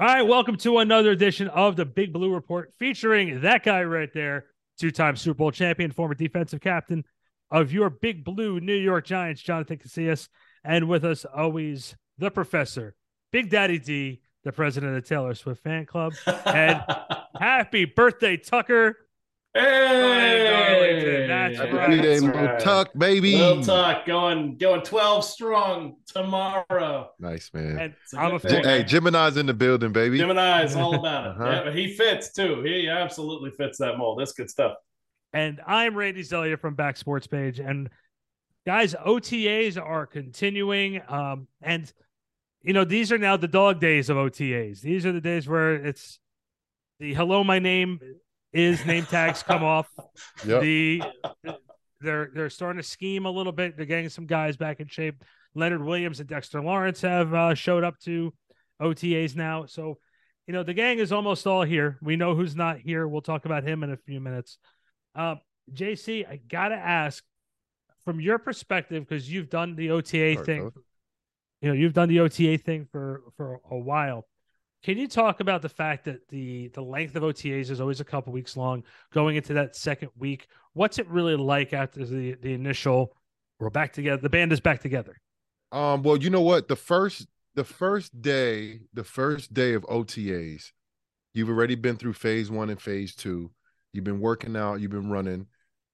[0.00, 4.08] All right, welcome to another edition of the Big Blue Report featuring that guy right
[4.14, 4.44] there,
[4.78, 7.04] two time Super Bowl champion, former defensive captain
[7.50, 10.28] of your Big Blue New York Giants, Jonathan Casillas.
[10.62, 12.94] And with us, always the professor,
[13.32, 16.14] Big Daddy D, the president of the Taylor Swift fan club.
[16.46, 16.80] And
[17.36, 18.94] happy birthday, Tucker.
[19.58, 21.88] Hey, That's Happy right.
[21.90, 22.60] birthday, That's little right.
[22.60, 23.36] Tuck, baby.
[23.36, 27.10] Little Tuck going going 12 strong tomorrow.
[27.18, 27.78] Nice, man.
[27.78, 28.82] And It's a I'm a good G- thing, hey.
[28.84, 30.18] Gemini's in the building, baby.
[30.18, 31.30] Gemini's all about it.
[31.40, 31.50] Uh-huh.
[31.50, 32.62] Yeah, but he fits too.
[32.62, 34.20] He absolutely fits that mold.
[34.20, 34.74] That's good stuff.
[35.32, 37.58] And I'm Randy Zelia from Back Sports Page.
[37.60, 37.90] And
[38.66, 41.02] guys, OTAs are continuing.
[41.08, 41.92] Um, and
[42.62, 44.80] you know, these are now the dog days of OTAs.
[44.80, 46.18] These are the days where it's
[47.00, 48.00] the hello, my name
[48.52, 49.88] is name tags come off.
[50.46, 50.62] Yep.
[50.62, 51.02] The
[52.00, 53.76] they're they're starting to scheme a little bit.
[53.76, 55.24] They're getting some guys back in shape.
[55.54, 58.32] Leonard Williams and Dexter Lawrence have uh, showed up to
[58.80, 59.66] OTAs now.
[59.66, 59.98] So,
[60.46, 61.98] you know, the gang is almost all here.
[62.00, 63.08] We know who's not here.
[63.08, 64.58] We'll talk about him in a few minutes.
[65.14, 65.36] Uh,
[65.72, 67.24] JC, I gotta ask
[68.04, 70.70] from your perspective because you've done the OTA Sorry, thing.
[71.60, 74.26] You know, you've done the OTA thing for for a while.
[74.84, 78.04] Can you talk about the fact that the the length of OTAs is always a
[78.04, 80.46] couple weeks long, going into that second week?
[80.74, 83.14] What's it really like after the the initial?
[83.58, 84.22] We're back together.
[84.22, 85.20] The band is back together.
[85.72, 86.68] Um, well, you know what?
[86.68, 90.70] The first the first day, the first day of OTAs,
[91.34, 93.50] you've already been through phase one and phase two.
[93.92, 95.46] You've been working out, you've been running.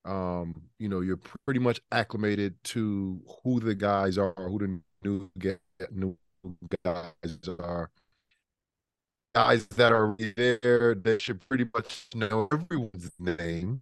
[0.05, 5.31] Um, you know, you're pretty much acclimated to who the guys are, who the new
[5.39, 5.59] get
[5.91, 6.19] new
[6.85, 7.91] guys are.
[9.35, 13.81] Guys that are there, they should pretty much know everyone's name.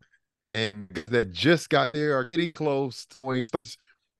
[0.55, 3.49] And that just got there are getting close to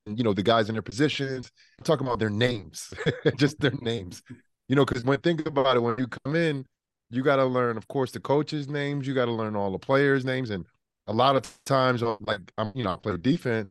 [0.07, 2.93] you know the guys in their positions I'm talking about their names
[3.37, 4.23] just their names
[4.69, 6.67] you know because when think about it when you come in
[7.11, 9.79] you got to learn of course the coaches names you got to learn all the
[9.79, 10.67] players names and
[11.07, 13.71] a lot of times uh, like i'm you know i play defense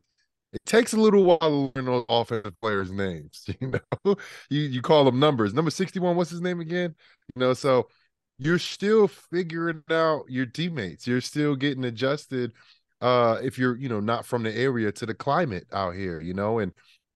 [0.52, 4.16] it takes a little while to learn those offensive players names you know?
[4.50, 5.54] You you call them numbers.
[5.54, 6.94] Number 61 what's his name again?
[7.34, 7.88] You know so
[8.38, 11.06] you're still figuring out your teammates.
[11.06, 12.52] You're still getting adjusted
[13.00, 16.34] uh if you're you know not from the area to the climate out here you
[16.34, 16.72] know and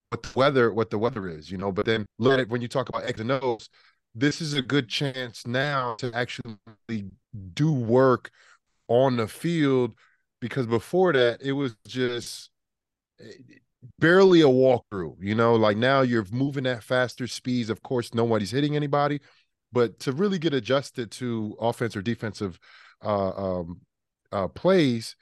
[0.09, 1.71] what the weather what the weather is you know?
[1.71, 3.69] But then let it when you talk about X and O's
[4.15, 6.57] this is a good chance now to actually
[7.53, 8.31] do work
[8.87, 9.93] on the field
[10.39, 12.49] because before that it was just
[13.99, 18.51] barely a walkthrough you know like now you're moving at faster speeds of course nobody's
[18.51, 19.19] hitting anybody
[19.71, 22.59] but to really get adjusted to offense or defensive
[23.03, 23.79] uh um
[24.31, 25.15] uh plays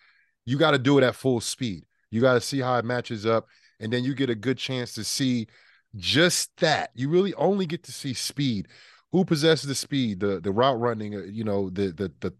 [0.45, 1.85] you got to do it at full speed.
[2.11, 3.47] You got to see how it matches up,
[3.79, 5.47] and then you get a good chance to see
[5.95, 6.91] just that.
[6.93, 8.67] You really only get to see speed.
[9.11, 12.33] Who possesses the speed, the the route running, uh, you know, the the the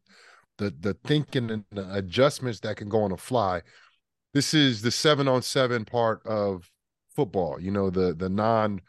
[0.58, 3.62] the the thinking and the adjustments that can go on a fly.
[4.36, 6.70] This is the seven on seven part of
[7.16, 7.58] football.
[7.58, 8.82] You know, the the non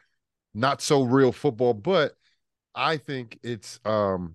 [0.55, 2.17] not so real football, but
[2.75, 4.35] I think it's um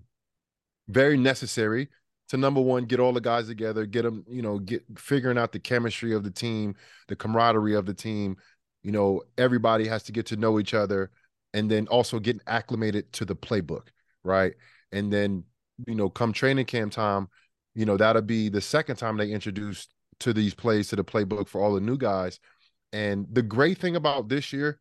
[0.88, 1.90] very necessary
[2.28, 5.52] to number one get all the guys together get them you know get figuring out
[5.52, 6.74] the chemistry of the team
[7.08, 8.36] the camaraderie of the team
[8.82, 11.10] you know everybody has to get to know each other
[11.54, 13.88] and then also getting acclimated to the playbook
[14.24, 14.54] right
[14.92, 15.44] and then
[15.86, 17.28] you know come training camp time
[17.74, 19.88] you know that'll be the second time they introduce
[20.22, 22.40] to these plays to the playbook for all the new guys
[22.92, 24.78] and the great thing about this year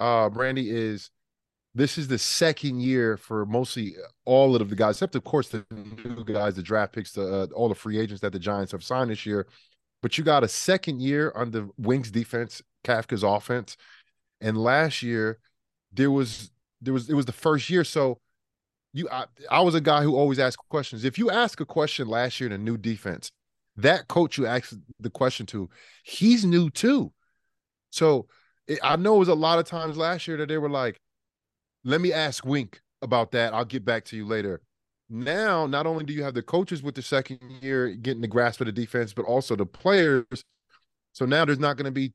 [0.00, 1.10] uh brandy is
[1.74, 5.64] this is the second year for mostly all of the guys, except of course the
[5.70, 8.82] new guys, the draft picks, the, uh, all the free agents that the Giants have
[8.82, 9.46] signed this year.
[10.02, 13.76] But you got a second year under Wink's defense, Kafka's offense,
[14.40, 15.38] and last year
[15.92, 17.84] there was there was it was the first year.
[17.84, 18.18] So
[18.92, 21.04] you, I, I was a guy who always asked questions.
[21.04, 23.30] If you ask a question last year in a new defense,
[23.76, 25.68] that coach you asked the question to,
[26.04, 27.12] he's new too.
[27.90, 28.26] So
[28.66, 31.00] it, I know it was a lot of times last year that they were like
[31.84, 33.54] let me ask Wink about that.
[33.54, 34.60] I'll get back to you later.
[35.08, 38.60] Now, not only do you have the coaches with the second year getting the grasp
[38.60, 40.44] of the defense, but also the players.
[41.12, 42.12] So now there's not going to be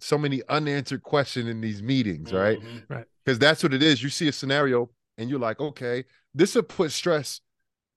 [0.00, 2.58] so many unanswered questions in these meetings, right?
[2.60, 3.04] Mhm.
[3.24, 4.02] Because that's what it is.
[4.02, 6.04] You see a scenario and you're like, okay,
[6.34, 7.40] this will put stress,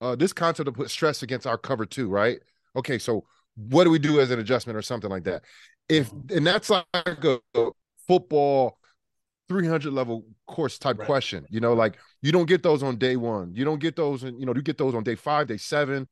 [0.02, 2.40] uh, this concept will put stress against our cover too, right?
[2.76, 3.26] Okay, so
[3.56, 5.44] what do we do as an adjustment or something like that?
[5.88, 7.40] If and that's like a
[8.08, 8.78] football
[9.50, 11.06] 300 level course type Right.
[11.06, 11.46] question.
[11.50, 13.54] You know, like you don't get those on day one.
[13.54, 16.08] You don't get those, in, you know, you get those on day five, day seven,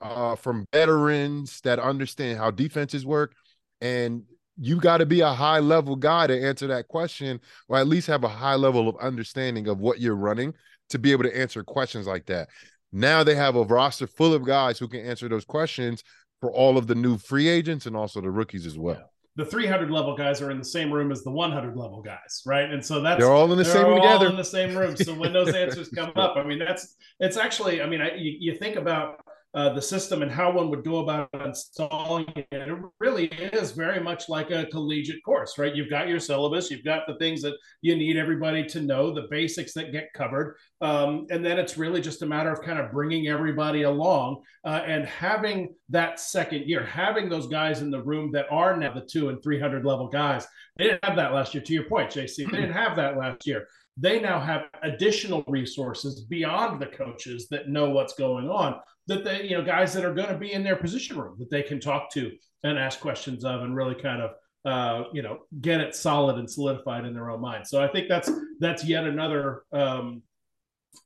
[0.00, 3.34] uh, from veterans that understand how defenses work.
[3.80, 4.22] And
[4.58, 8.06] you got to be a high level guy to answer that question, or at least
[8.06, 10.54] have a high level of understanding of what you're running.
[10.90, 12.48] to be able to answer questions like that.
[12.94, 16.04] Now they have a roster full of guys who can answer those questions
[16.40, 18.94] for all of the new free agents and also the rookies as well.
[18.94, 19.44] Yeah.
[19.44, 22.70] The 300 level guys are in the same room as the 100 level guys, right?
[22.70, 24.28] And so that's they're all in the same room together.
[24.28, 24.96] in the same room.
[24.96, 27.82] So when those answers come up, I mean, that's it's actually.
[27.82, 30.98] I mean, I, you, you think about uh, the system and how one would go
[30.98, 32.46] about installing it.
[32.50, 35.74] It really is very much like a collegiate course, right?
[35.74, 39.28] You've got your syllabus, you've got the things that you need everybody to know, the
[39.30, 40.56] basics that get covered.
[40.80, 44.82] Um, and then it's really just a matter of kind of bringing everybody along uh,
[44.84, 49.02] and having that second year, having those guys in the room that are now the
[49.02, 50.46] two and 300 level guys.
[50.76, 52.50] They didn't have that last year, to your point, JC.
[52.50, 57.68] They didn't have that last year they now have additional resources beyond the coaches that
[57.68, 58.74] know what's going on
[59.06, 61.50] that they, you know, guys that are going to be in their position room that
[61.50, 64.30] they can talk to and ask questions of and really kind of,
[64.64, 67.66] uh, you know, get it solid and solidified in their own mind.
[67.66, 68.30] So I think that's
[68.60, 70.22] that's yet another um,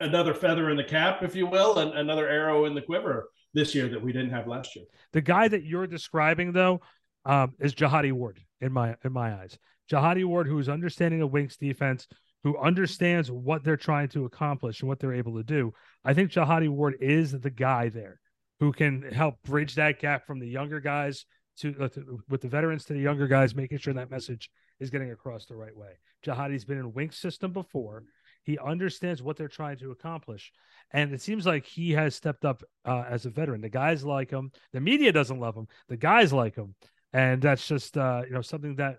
[0.01, 3.75] another feather in the cap, if you will, and another arrow in the quiver this
[3.75, 4.85] year that we didn't have last year.
[5.13, 6.81] The guy that you're describing, though,
[7.25, 9.59] um, is Jihad Ward in my in my eyes.
[9.89, 12.07] Jihad Ward, who is understanding the Winks defense,
[12.45, 15.73] who understands what they're trying to accomplish and what they're able to do.
[16.05, 18.21] I think Jihad Ward is the guy there
[18.61, 21.27] who can help bridge that gap from the younger guys
[21.59, 24.51] to, uh, to with the veterans to the younger guys, making sure that message
[24.81, 25.99] is getting across the right way.
[26.25, 28.05] Jihad's been in Wink system before.
[28.45, 30.53] He understands what they're trying to accomplish,
[30.93, 33.61] and it seems like he has stepped up uh, as a veteran.
[33.61, 34.53] The guys like him.
[34.73, 35.67] The media doesn't love him.
[35.89, 36.75] The guys like him,
[37.13, 38.99] and that's just uh, you know something that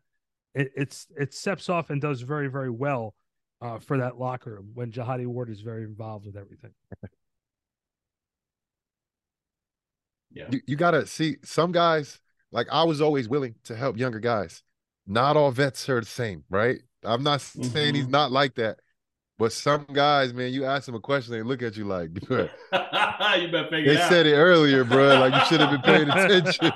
[0.53, 3.15] it, it's it steps off and does very very well
[3.61, 6.71] uh, for that locker room when Jihad Ward is very involved with everything.
[10.31, 12.19] yeah, you, you gotta see some guys.
[12.51, 14.63] Like I was always willing to help younger guys.
[15.05, 16.79] Not all vets are the same, right?
[17.03, 17.63] I'm not mm-hmm.
[17.63, 18.11] saying he's mm-hmm.
[18.11, 18.77] not like that,
[19.39, 22.37] but some guys, man, you ask them a question, they look at you like, you
[22.37, 25.17] better figure They said it earlier, bro.
[25.17, 26.71] Like you should have been paying attention.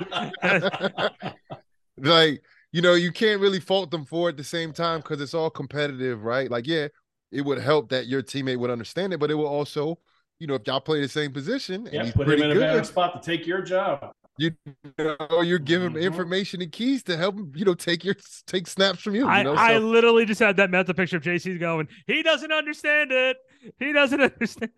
[1.98, 2.42] like
[2.74, 5.32] you know, you can't really fault them for it at the same time because it's
[5.32, 6.50] all competitive, right?
[6.50, 6.88] Like, yeah,
[7.30, 10.00] it would help that your teammate would understand it, but it will also,
[10.40, 12.82] you know, if y'all play the same position yeah, put him in good, a better
[12.82, 14.10] spot to take your job.
[14.38, 14.50] You
[14.98, 15.98] know, or you're giving mm-hmm.
[15.98, 18.16] him information and keys to help him, you know, take your
[18.48, 19.28] take snaps from you.
[19.28, 19.54] I, you know?
[19.54, 23.36] I literally just had that mental picture of JC going, he doesn't understand it.
[23.78, 24.72] He doesn't understand.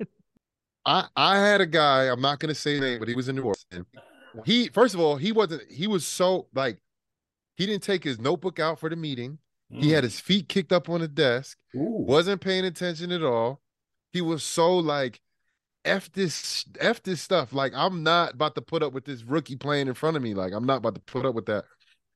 [0.85, 3.37] I I had a guy, I'm not gonna say his name, but he was in
[3.37, 3.87] New Orleans.
[4.45, 6.79] He first of all, he wasn't he was so like
[7.57, 9.39] he didn't take his notebook out for the meeting.
[9.73, 9.83] Mm.
[9.83, 10.09] He had mm.
[10.09, 11.59] his feet kicked up on the desk.
[11.75, 12.05] Ooh.
[12.07, 13.61] Wasn't paying attention at all.
[14.13, 15.21] He was so like,
[15.85, 17.53] F this, F this stuff.
[17.53, 20.35] Like, I'm not about to put up with this rookie playing in front of me.
[20.35, 21.65] Like, I'm not about to put up with that.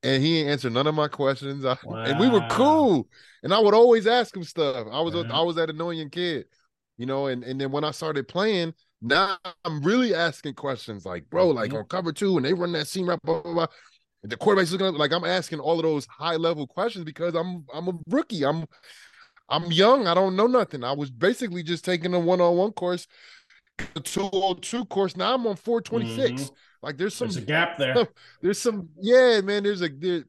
[0.03, 1.65] And he ain't answered none of my questions.
[1.65, 2.05] I, wow.
[2.05, 3.07] And we were cool.
[3.43, 4.87] And I would always ask him stuff.
[4.91, 6.47] I was I was that annoying kid,
[6.97, 7.27] you know.
[7.27, 8.73] And and then when I started playing,
[9.03, 11.81] now I'm really asking questions like, bro, like mm-hmm.
[11.81, 13.67] on cover two, and they run that seam wrap, blah, blah, blah
[14.23, 17.89] the quarterback's looking like I'm asking all of those high level questions because I'm I'm
[17.89, 18.45] a rookie.
[18.45, 18.67] I'm
[19.49, 20.07] I'm young.
[20.07, 20.85] I don't know nothing.
[20.85, 23.07] I was basically just taking a one on one course,
[23.95, 25.17] the 202 course.
[25.17, 26.43] Now I'm on 426.
[26.43, 26.55] Mm-hmm.
[26.83, 28.09] Like there's some there's a gap there.
[28.43, 29.63] There's some yeah, man.
[29.63, 30.25] There's a there,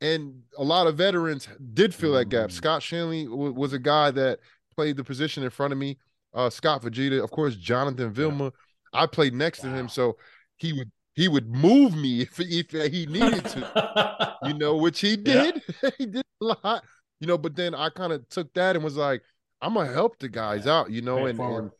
[0.00, 2.48] and a lot of veterans did fill that gap.
[2.48, 2.56] Mm-hmm.
[2.56, 4.40] Scott Shanle w- was a guy that
[4.74, 5.98] played the position in front of me.
[6.34, 8.44] Uh, Scott Fujita, of course, Jonathan Vilma.
[8.44, 8.50] Yeah.
[8.92, 9.70] I played next wow.
[9.70, 10.16] to him, so
[10.56, 15.16] he would he would move me if, if he needed to, you know, which he
[15.16, 15.60] did.
[15.82, 15.90] Yeah.
[15.98, 16.84] he did a lot,
[17.20, 17.36] you know.
[17.36, 19.22] But then I kind of took that and was like,
[19.60, 21.70] I'm gonna help the guys out, you know, and, and,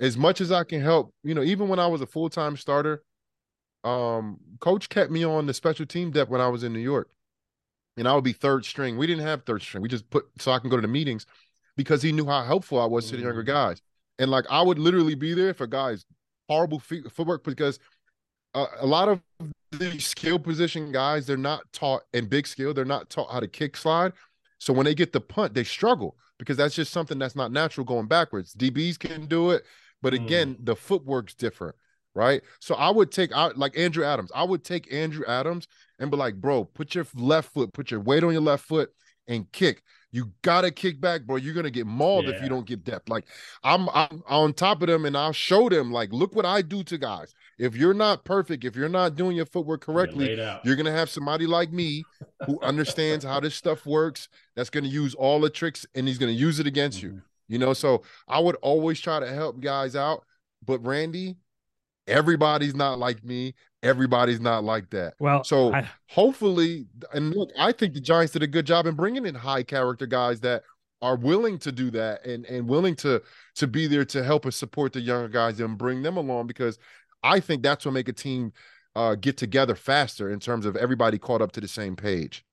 [0.00, 2.56] as much as I can help, you know, even when I was a full time
[2.56, 3.04] starter,
[3.84, 7.08] um, coach kept me on the special team depth when I was in New York,
[7.96, 8.98] and I would be third string.
[8.98, 9.80] We didn't have third string.
[9.80, 11.24] We just put so I can go to the meetings
[11.76, 13.10] because he knew how helpful I was mm-hmm.
[13.12, 13.46] to the younger mm.
[13.46, 13.80] guys,
[14.18, 16.04] and like I would literally be there for guys
[16.48, 17.78] horrible feet, footwork because
[18.54, 19.20] a lot of
[19.72, 23.48] the skill position guys, they're not taught in big skill, they're not taught how to
[23.48, 24.12] kick slide.
[24.58, 27.84] So when they get the punt, they struggle because that's just something that's not natural
[27.84, 28.54] going backwards.
[28.54, 29.64] DBs can do it,
[30.02, 30.24] but hmm.
[30.24, 30.64] again, mm.
[30.64, 31.76] the footwork's different,
[32.14, 32.42] right?
[32.60, 34.30] So I would take out like Andrew Adams.
[34.34, 38.00] I would take Andrew Adams and be like, bro, put your left foot, put your
[38.00, 38.90] weight on your left foot
[39.26, 39.82] and kick.
[40.10, 41.36] You gotta kick back, bro.
[41.36, 42.32] You're gonna get mauled yeah.
[42.32, 43.10] if you don't get depth.
[43.10, 43.26] Like
[43.62, 45.92] I'm, I'm on top of them, and I'll show them.
[45.92, 47.34] Like, look what I do to guys.
[47.58, 50.34] If you're not perfect, if you're not doing your footwork correctly,
[50.64, 52.04] you're gonna have somebody like me
[52.46, 54.28] who understands how this stuff works.
[54.56, 57.16] That's gonna use all the tricks, and he's gonna use it against mm-hmm.
[57.16, 57.22] you.
[57.48, 60.24] You know, so I would always try to help guys out.
[60.64, 61.36] But Randy,
[62.08, 65.14] everybody's not like me everybody's not like that.
[65.20, 65.88] Well, so I...
[66.08, 69.62] hopefully, and look, I think the Giants did a good job in bringing in high
[69.62, 70.62] character guys that
[71.00, 73.22] are willing to do that and and willing to
[73.54, 76.78] to be there to help and support the younger guys and bring them along because
[77.22, 78.52] I think that's what make a team
[78.96, 82.44] uh, get together faster in terms of everybody caught up to the same page.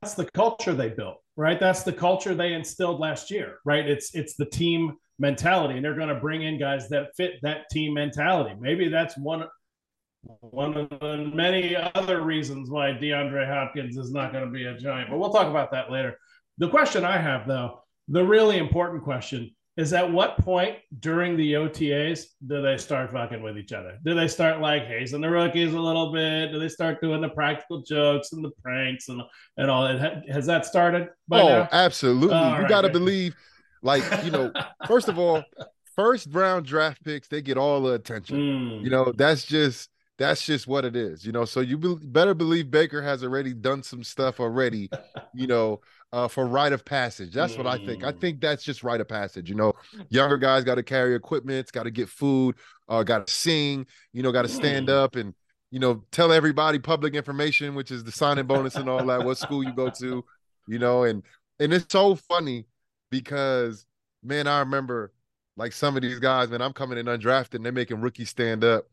[0.00, 1.58] that's the culture they built, right?
[1.58, 3.86] That's the culture they instilled last year, right?
[3.86, 7.68] It's it's the team mentality, and they're going to bring in guys that fit that
[7.70, 8.56] team mentality.
[8.58, 9.46] Maybe that's one
[10.40, 14.76] one of the many other reasons why DeAndre Hopkins is not going to be a
[14.76, 15.10] giant.
[15.10, 16.18] But we'll talk about that later.
[16.58, 21.54] The question I have, though, the really important question is at what point during the
[21.54, 23.98] OTAs do they start fucking with each other?
[24.04, 26.52] Do they start like hazing the rookies a little bit?
[26.52, 29.22] Do they start doing the practical jokes and the pranks and
[29.56, 30.28] and all that?
[30.28, 31.08] Has that started?
[31.30, 31.68] oh, now?
[31.72, 32.34] absolutely.
[32.36, 33.34] Oh, you right, got to believe,
[33.82, 34.52] like you know,
[34.86, 35.42] first of all,
[35.96, 38.36] first round draft picks they get all the attention.
[38.36, 38.84] Mm.
[38.84, 41.24] You know, that's just that's just what it is.
[41.24, 44.90] You know, so you be- better believe Baker has already done some stuff already.
[45.34, 45.80] You know
[46.12, 47.32] uh, for rite of passage.
[47.32, 47.58] That's mm.
[47.58, 48.04] what I think.
[48.04, 48.20] I mm.
[48.20, 49.48] think that's just rite of passage.
[49.48, 49.72] You know,
[50.08, 52.56] younger guys got to carry equipment, got to get food,
[52.88, 54.92] uh, got to sing, you know, got to stand mm.
[54.92, 55.34] up and,
[55.70, 59.38] you know, tell everybody public information, which is the signing bonus and all that, what
[59.38, 60.24] school you go to,
[60.66, 61.22] you know, and,
[61.60, 62.66] and it's so funny
[63.10, 63.86] because,
[64.22, 65.12] man, I remember
[65.56, 68.64] like some of these guys, man, I'm coming in undrafted and they're making rookies stand
[68.64, 68.88] up,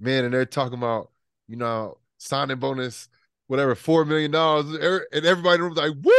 [0.00, 1.10] man, and they're talking about,
[1.48, 3.08] you know, signing bonus
[3.48, 6.12] whatever four million dollars, er, and everybody was like, "Woo!"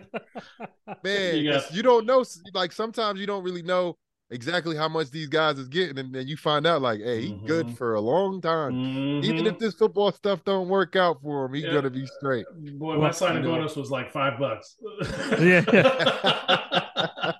[1.04, 1.74] Man, you, got...
[1.74, 2.24] you, don't know.
[2.54, 3.96] Like sometimes you don't really know
[4.32, 7.30] exactly how much these guys is getting, and then you find out like, "Hey, he's
[7.32, 7.46] mm-hmm.
[7.46, 8.72] good for a long time.
[8.72, 9.24] Mm-hmm.
[9.24, 11.74] Even if this football stuff don't work out for him, he's yeah.
[11.74, 12.46] gonna be straight."
[12.78, 14.76] Boy, my signing bonus was like five bucks.
[15.40, 15.64] yeah.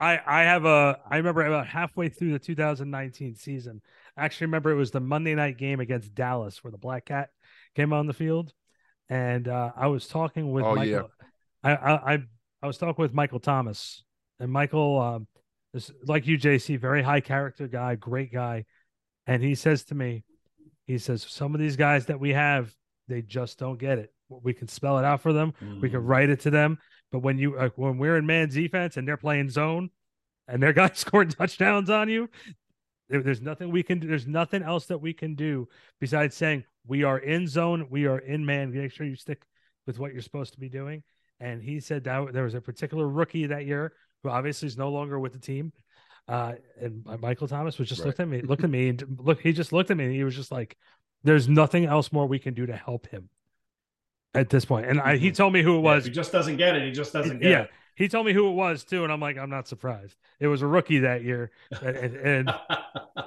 [0.00, 3.80] I I have a I remember about halfway through the 2019 season.
[4.16, 7.30] I actually remember it was the Monday night game against Dallas where the Black Cat
[7.76, 8.52] came on the field,
[9.08, 11.10] and uh, I was talking with oh, Michael.
[11.64, 11.76] Yeah.
[11.76, 12.18] I, I
[12.62, 14.02] I was talking with Michael Thomas,
[14.38, 15.26] and Michael um,
[16.04, 18.64] like you, JC, very high character guy, great guy,
[19.26, 20.24] and he says to me,
[20.86, 22.74] he says some of these guys that we have,
[23.08, 24.12] they just don't get it.
[24.28, 25.52] We can spell it out for them.
[25.62, 25.80] Mm.
[25.80, 26.08] We can mm.
[26.08, 26.78] write it to them.
[27.12, 29.90] But when you uh, when we're in man's defense and they're playing zone,
[30.48, 32.28] and their guys scoring touchdowns on you,
[33.08, 34.08] there's nothing we can do.
[34.08, 35.68] There's nothing else that we can do
[36.00, 38.72] besides saying we are in zone, we are in man.
[38.72, 39.42] Make sure you stick
[39.86, 41.02] with what you're supposed to be doing.
[41.40, 44.90] And he said that there was a particular rookie that year who obviously is no
[44.90, 45.72] longer with the team.
[46.28, 48.06] Uh, and Michael Thomas was just right.
[48.06, 50.22] looked at me, looked at me, and look, he just looked at me, and he
[50.22, 50.76] was just like,
[51.24, 53.30] "There's nothing else more we can do to help him."
[54.34, 54.86] at this point.
[54.86, 55.34] And I, he mm-hmm.
[55.34, 56.04] told me who it was.
[56.04, 56.82] Yeah, he just doesn't get it.
[56.82, 57.60] He just doesn't get yeah.
[57.62, 57.70] it.
[57.96, 60.16] He told me who it was too, and I'm like, I'm not surprised.
[60.38, 61.50] It was a rookie that year.
[61.82, 62.54] and, and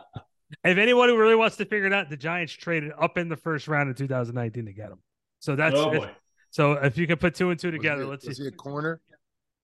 [0.64, 3.36] if anyone who really wants to figure it out, the Giants traded up in the
[3.36, 5.00] first round in 2019 to get him.
[5.40, 6.10] So that's oh
[6.50, 8.44] so if you can put two and two together, let's was see.
[8.44, 9.02] he a corner?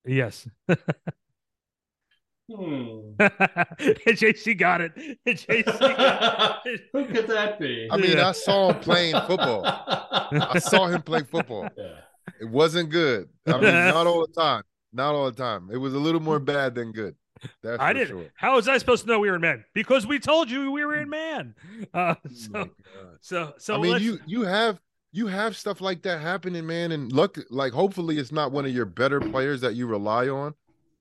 [0.06, 0.48] Yes.
[2.50, 3.12] Hmm.
[3.20, 4.94] JC got it.
[5.28, 6.82] JC got it.
[6.94, 7.88] Who could that be?
[7.92, 8.30] I mean, yeah.
[8.30, 9.62] I saw him playing football.
[9.66, 11.70] I saw him play football.
[11.78, 12.00] Yeah.
[12.42, 13.30] It wasn't good.
[13.46, 14.64] I mean, not all the time.
[14.92, 15.70] Not all the time.
[15.72, 17.16] It was a little more bad than good.
[17.62, 18.10] That's I didn't.
[18.10, 18.26] Sure.
[18.36, 19.64] How was I supposed to know we were in man?
[19.74, 21.56] Because we told you we were in man.
[21.94, 22.70] Uh, oh so,
[23.22, 23.76] so, so.
[23.76, 24.80] I mean, you you have
[25.12, 26.92] you have stuff like that happening, man.
[26.92, 30.54] And look, like hopefully it's not one of your better players that you rely on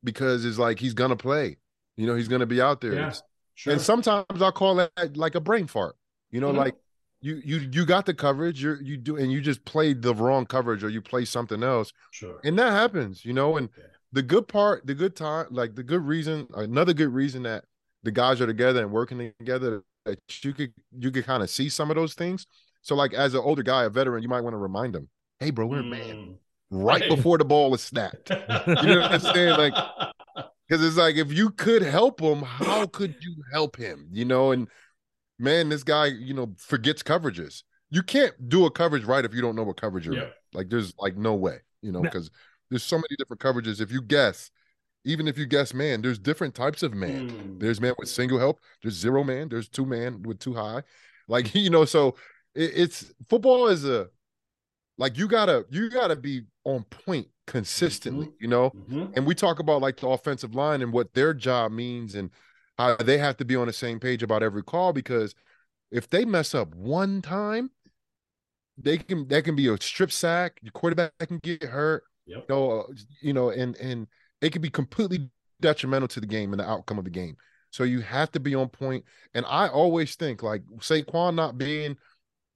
[0.03, 1.57] because it's like he's gonna play.
[1.97, 2.95] You know, he's gonna be out there.
[2.95, 3.15] Yeah,
[3.55, 3.73] sure.
[3.73, 5.97] And sometimes I call that like a brain fart.
[6.31, 6.59] You know, mm-hmm.
[6.59, 6.75] like
[7.21, 10.47] you you you got the coverage, you're you do and you just played the wrong
[10.47, 11.93] coverage or you play something else.
[12.11, 12.41] Sure.
[12.45, 13.85] And that happens, you know, and yeah.
[14.13, 17.65] the good part, the good time, like the good reason, another good reason that
[18.05, 21.69] the guys are together and working together that you could you could kind of see
[21.69, 22.47] some of those things.
[22.83, 25.09] So like as an older guy, a veteran, you might want to remind them,
[25.41, 25.91] hey bro, we're mm.
[25.91, 26.39] man
[26.71, 28.31] right before the ball is snapped.
[28.67, 29.57] You know what I'm saying?
[29.57, 29.75] Like,
[30.69, 34.09] because it's like if you could help him, how could you help him?
[34.13, 34.69] You know, and
[35.39, 37.63] man, this guy, you know, forgets coverages.
[37.91, 40.23] You can't do a coverage right if you don't know what coverage you're yeah.
[40.25, 40.31] in.
[40.53, 42.31] Like, there's like no way, you know, because
[42.71, 43.81] there's so many different coverages.
[43.81, 44.51] If you guess,
[45.05, 47.31] even if you guess man, there's different types of man.
[47.31, 47.61] Mm.
[47.61, 50.83] There's man with single help, there's zero man, there's two man with two high.
[51.29, 52.17] Like, you know, so
[52.55, 54.09] it, it's football is a
[54.99, 58.43] like you gotta you gotta be on point consistently, mm-hmm.
[58.43, 58.71] you know?
[58.71, 59.07] Mm-hmm.
[59.15, 62.31] And we talk about like the offensive line and what their job means and
[62.77, 65.35] how they have to be on the same page about every call because
[65.91, 67.71] if they mess up one time,
[68.77, 72.05] they can that can be a strip sack, your quarterback can get hurt.
[72.27, 72.45] Yep.
[72.49, 72.87] You know,
[73.23, 74.07] you know, and and
[74.41, 77.37] it can be completely detrimental to the game and the outcome of the game.
[77.71, 79.05] So you have to be on point.
[79.35, 81.97] And I always think like Saquon not being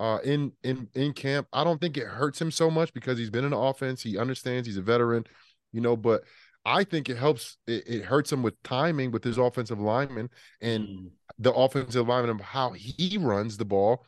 [0.03, 1.47] uh, in in in camp.
[1.53, 4.03] I don't think it hurts him so much because he's been in the offense.
[4.03, 4.67] He understands.
[4.67, 5.25] He's a veteran,
[5.71, 5.97] you know.
[5.97, 6.25] But
[6.65, 7.57] I think it helps.
[7.69, 10.29] It, it hurts him with timing with his offensive lineman
[10.61, 11.11] and mm.
[11.39, 14.05] the offensive lineman of how he runs the ball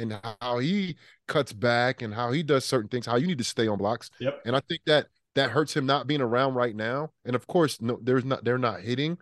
[0.00, 0.96] and how he
[1.28, 3.06] cuts back and how he does certain things.
[3.06, 4.10] How you need to stay on blocks.
[4.18, 4.40] Yep.
[4.46, 5.06] And I think that
[5.36, 7.12] that hurts him not being around right now.
[7.24, 9.18] And of course, no, there's not they're not hitting,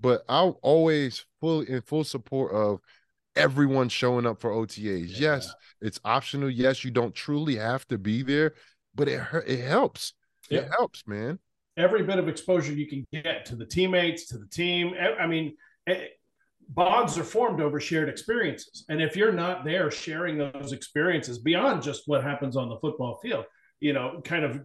[0.00, 2.80] but I'll always fully in full support of
[3.36, 5.08] everyone showing up for OTAs.
[5.10, 5.34] Yeah.
[5.34, 6.50] Yes, it's optional.
[6.50, 8.54] Yes, you don't truly have to be there,
[8.94, 10.14] but it it helps.
[10.50, 11.38] It helps, man.
[11.76, 14.94] Every bit of exposure you can get to the teammates, to the team.
[15.20, 15.56] I mean,
[16.68, 21.82] bonds are formed over shared experiences, and if you're not there sharing those experiences beyond
[21.82, 23.44] just what happens on the football field,
[23.80, 24.60] you know, kind of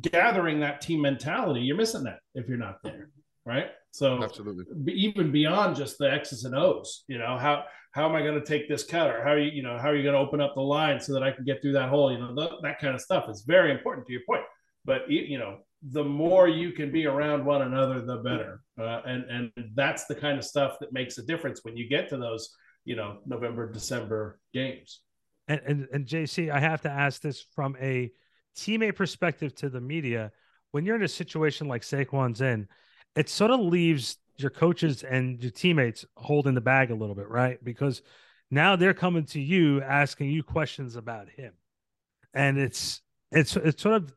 [0.00, 3.10] gathering that team mentality, you're missing that if you're not there,
[3.44, 3.70] right?
[3.96, 8.20] So absolutely, even beyond just the X's and O's, you know how how am I
[8.20, 9.22] going to take this cutter?
[9.24, 11.14] how are you you know how are you going to open up the line so
[11.14, 12.12] that I can get through that hole?
[12.12, 14.42] You know the, that kind of stuff is very important to your point.
[14.84, 15.60] But you know
[15.92, 20.14] the more you can be around one another, the better, uh, and and that's the
[20.14, 23.72] kind of stuff that makes a difference when you get to those you know November
[23.72, 25.00] December games.
[25.48, 28.12] And and, and JC, I have to ask this from a
[28.58, 30.32] teammate perspective to the media.
[30.72, 32.68] When you're in a situation like Saquon's in
[33.16, 37.28] it sort of leaves your coaches and your teammates holding the bag a little bit,
[37.28, 37.62] right?
[37.64, 38.02] Because
[38.50, 41.52] now they're coming to you asking you questions about him,
[42.34, 43.00] and it's
[43.32, 44.14] it's it's sort of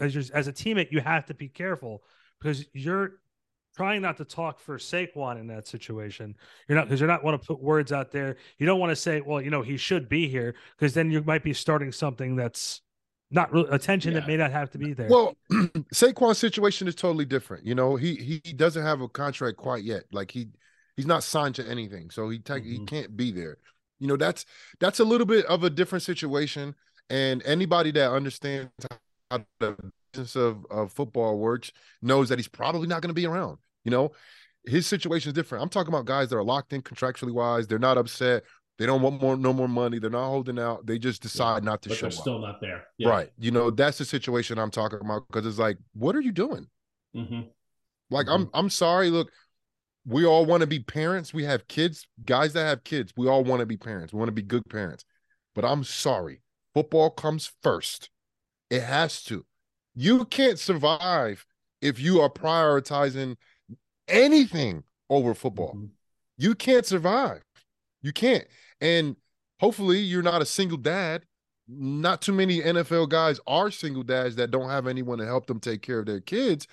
[0.00, 2.02] as as a teammate you have to be careful
[2.38, 3.14] because you're
[3.74, 6.36] trying not to talk for Saquon in that situation.
[6.68, 8.36] You're not because you're not want to put words out there.
[8.58, 11.22] You don't want to say, well, you know, he should be here because then you
[11.22, 12.82] might be starting something that's
[13.32, 14.20] not really attention yeah.
[14.20, 15.08] that may not have to be there.
[15.08, 15.36] Well,
[15.92, 17.66] Saquon's situation is totally different.
[17.66, 20.04] You know, he he doesn't have a contract quite yet.
[20.12, 20.48] Like he
[20.96, 22.68] he's not signed to anything, so he mm-hmm.
[22.68, 23.58] he can't be there.
[23.98, 24.44] You know, that's
[24.80, 26.74] that's a little bit of a different situation.
[27.10, 28.70] And anybody that understands
[29.30, 29.76] how the
[30.12, 33.58] business of, of football works knows that he's probably not going to be around.
[33.84, 34.12] You know,
[34.64, 35.62] his situation is different.
[35.62, 37.66] I'm talking about guys that are locked in contractually wise.
[37.66, 38.44] They're not upset.
[38.78, 39.98] They don't want more, no more money.
[39.98, 40.86] They're not holding out.
[40.86, 42.22] They just decide yeah, not to but show they're up.
[42.22, 43.08] Still not there, yeah.
[43.08, 43.30] right?
[43.38, 46.66] You know, that's the situation I'm talking about because it's like, what are you doing?
[47.14, 47.42] Mm-hmm.
[48.10, 48.42] Like, mm-hmm.
[48.42, 49.10] I'm, I'm sorry.
[49.10, 49.30] Look,
[50.06, 51.32] we all want to be parents.
[51.32, 53.12] We have kids, guys that have kids.
[53.16, 54.12] We all want to be parents.
[54.12, 55.04] We want to be good parents.
[55.54, 56.40] But I'm sorry,
[56.74, 58.10] football comes first.
[58.70, 59.44] It has to.
[59.94, 61.44] You can't survive
[61.82, 63.36] if you are prioritizing
[64.08, 65.74] anything over football.
[65.74, 65.86] Mm-hmm.
[66.38, 67.42] You can't survive.
[68.02, 68.44] You can't.
[68.80, 69.16] And
[69.60, 71.24] hopefully you're not a single dad.
[71.68, 75.60] Not too many NFL guys are single dads that don't have anyone to help them
[75.60, 76.66] take care of their kids.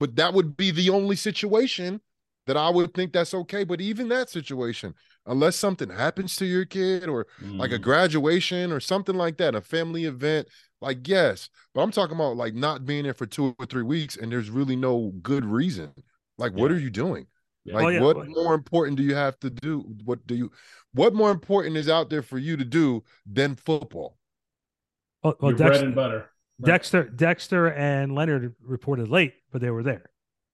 [0.00, 2.00] But that would be the only situation
[2.46, 3.64] that I would think that's okay.
[3.64, 4.94] But even that situation,
[5.26, 7.58] unless something happens to your kid or mm.
[7.58, 7.82] like a mm.
[7.82, 10.48] graduation or something like that, a family event,
[10.80, 11.50] like yes.
[11.74, 14.50] But I'm talking about like not being there for two or three weeks and there's
[14.50, 15.92] really no good reason.
[16.38, 16.62] Like, yeah.
[16.62, 17.26] what are you doing?
[17.64, 17.74] Yeah.
[17.74, 18.00] Like, oh, yeah.
[18.00, 19.84] what more important do you have to do?
[20.04, 20.50] What do you,
[20.94, 24.18] what more important is out there for you to do than football?
[25.22, 26.30] Well, well Dexter, bread and butter.
[26.58, 26.66] Right.
[26.66, 30.10] Dexter, Dexter, and Leonard reported late, but they were there.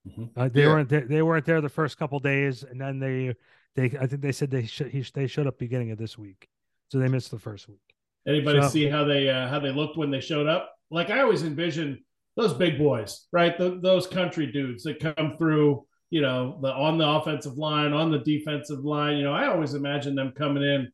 [0.06, 0.38] Mm-hmm.
[0.38, 0.66] Uh, they yeah.
[0.68, 0.88] weren't.
[0.88, 3.34] There, they weren't there the first couple days, and then they,
[3.74, 3.96] they.
[3.98, 4.88] I think they said they should.
[4.88, 6.48] He, they showed up beginning of this week,
[6.88, 7.80] so they missed the first week.
[8.26, 10.72] Anybody so, see how they uh, how they looked when they showed up?
[10.90, 12.04] Like I always envision
[12.36, 13.58] those big boys, right?
[13.58, 18.10] The, those country dudes that come through you know, the on the offensive line, on
[18.10, 19.16] the defensive line.
[19.16, 20.90] You know, I always imagine them coming in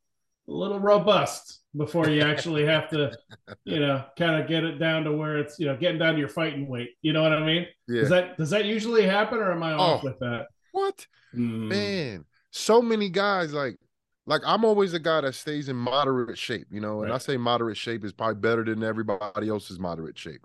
[0.49, 3.17] a little robust before you actually have to,
[3.65, 6.19] you know, kind of get it down to where it's, you know, getting down to
[6.19, 6.91] your fighting weight.
[7.03, 7.67] You know what I mean?
[7.89, 8.01] Yeah.
[8.01, 10.47] Does that does that usually happen or am I off oh, with that?
[10.73, 11.07] What?
[11.35, 11.69] Mm.
[11.69, 13.79] Man, so many guys like
[14.27, 17.17] like I'm always a guy that stays in moderate shape, you know, and right.
[17.17, 20.45] I say moderate shape is probably better than everybody else's moderate shape.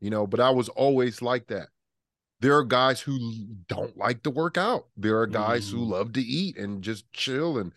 [0.00, 1.68] You know, but I was always like that
[2.40, 3.18] there are guys who
[3.68, 4.86] don't like to work out.
[4.96, 5.72] There are guys mm.
[5.72, 7.72] who love to eat and just chill and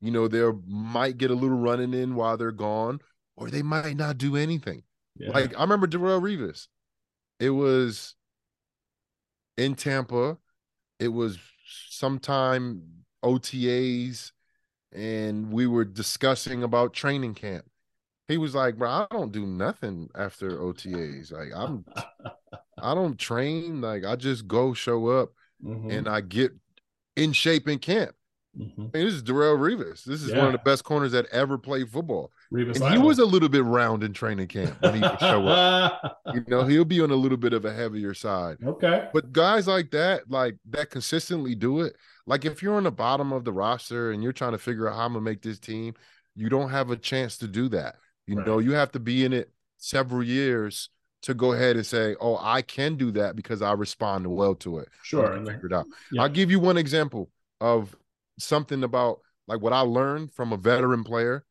[0.00, 3.00] you know, they might get a little running in while they're gone,
[3.36, 4.82] or they might not do anything.
[5.18, 5.30] Yeah.
[5.30, 6.66] Like I remember Darrelle Revis.
[7.40, 8.14] It was
[9.56, 10.38] in Tampa.
[11.00, 11.38] It was
[11.90, 12.82] sometime
[13.24, 14.32] OTAs,
[14.92, 17.64] and we were discussing about training camp.
[18.28, 21.32] He was like, "Bro, I don't do nothing after OTAs.
[21.32, 21.84] Like I'm
[22.78, 23.80] I don't train.
[23.80, 25.30] Like I just go show up
[25.64, 25.90] mm-hmm.
[25.90, 26.52] and I get
[27.16, 28.14] in shape in camp.
[28.58, 28.80] Mm-hmm.
[28.80, 30.04] I mean, this is Darrelle Revis.
[30.04, 30.38] This is yeah.
[30.38, 32.32] one of the best corners that ever played football.
[32.52, 35.46] Revis and he was a little bit round in training camp when he would show
[35.46, 36.20] up.
[36.34, 38.56] you know, he'll be on a little bit of a heavier side.
[38.64, 39.08] Okay.
[39.12, 41.96] But guys like that, like that consistently do it.
[42.26, 44.96] Like if you're on the bottom of the roster and you're trying to figure out
[44.96, 45.94] how I'm gonna make this team,
[46.34, 47.96] You don't have a chance to do that.
[48.26, 48.46] You Right.
[48.46, 50.90] know, you have to be in it several years
[51.26, 54.78] to go ahead and say, "Oh, I can do that because I respond well to
[54.78, 55.32] it." Sure.
[55.32, 55.86] And figured out.
[56.12, 56.22] yeah.
[56.22, 57.94] I'll give you one example of
[58.38, 61.44] something about like what I learned from a veteran player,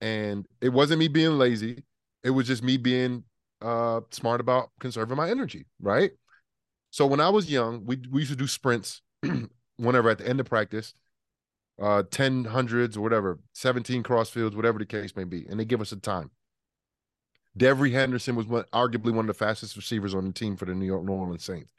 [0.00, 1.84] and it wasn't me being lazy.
[2.22, 3.24] It was just me being
[3.62, 6.10] uh smart about conserving my energy, right?
[6.90, 9.00] So when I was young, we we used to do sprints
[9.76, 10.92] whenever at the end of practice,
[11.80, 15.80] uh 10 hundreds or whatever, 17 crossfields, whatever the case may be, and they give
[15.80, 16.30] us a time.
[17.58, 20.74] Devery Henderson was one, arguably one of the fastest receivers on the team for the
[20.74, 21.72] New York New Orleans Saints.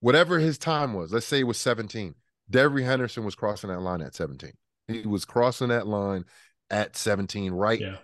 [0.00, 2.14] Whatever his time was, let's say it was 17.
[2.50, 4.52] Devery Henderson was crossing that line at 17.
[4.88, 6.24] He was crossing that line
[6.70, 7.80] at 17, right?
[7.80, 7.96] yeah.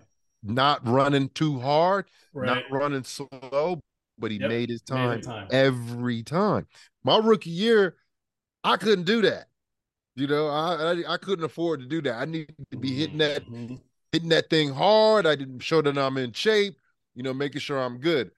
[0.43, 2.47] Not running too hard, Right.
[2.47, 3.81] not running slow,
[4.19, 5.49] but he Yep, made his Made time time.
[5.51, 6.67] every time.
[7.05, 7.97] My rookie year,
[8.65, 9.49] I couldn't do that.
[10.17, 12.15] You know, I, I I couldn't afford to do that.
[12.21, 13.81] I needed to be hitting that Mhm.
[14.13, 15.27] hitting that thing hard.
[15.27, 16.79] I didn't show that I'm in shape.
[17.15, 18.31] You know, making sure I'm good.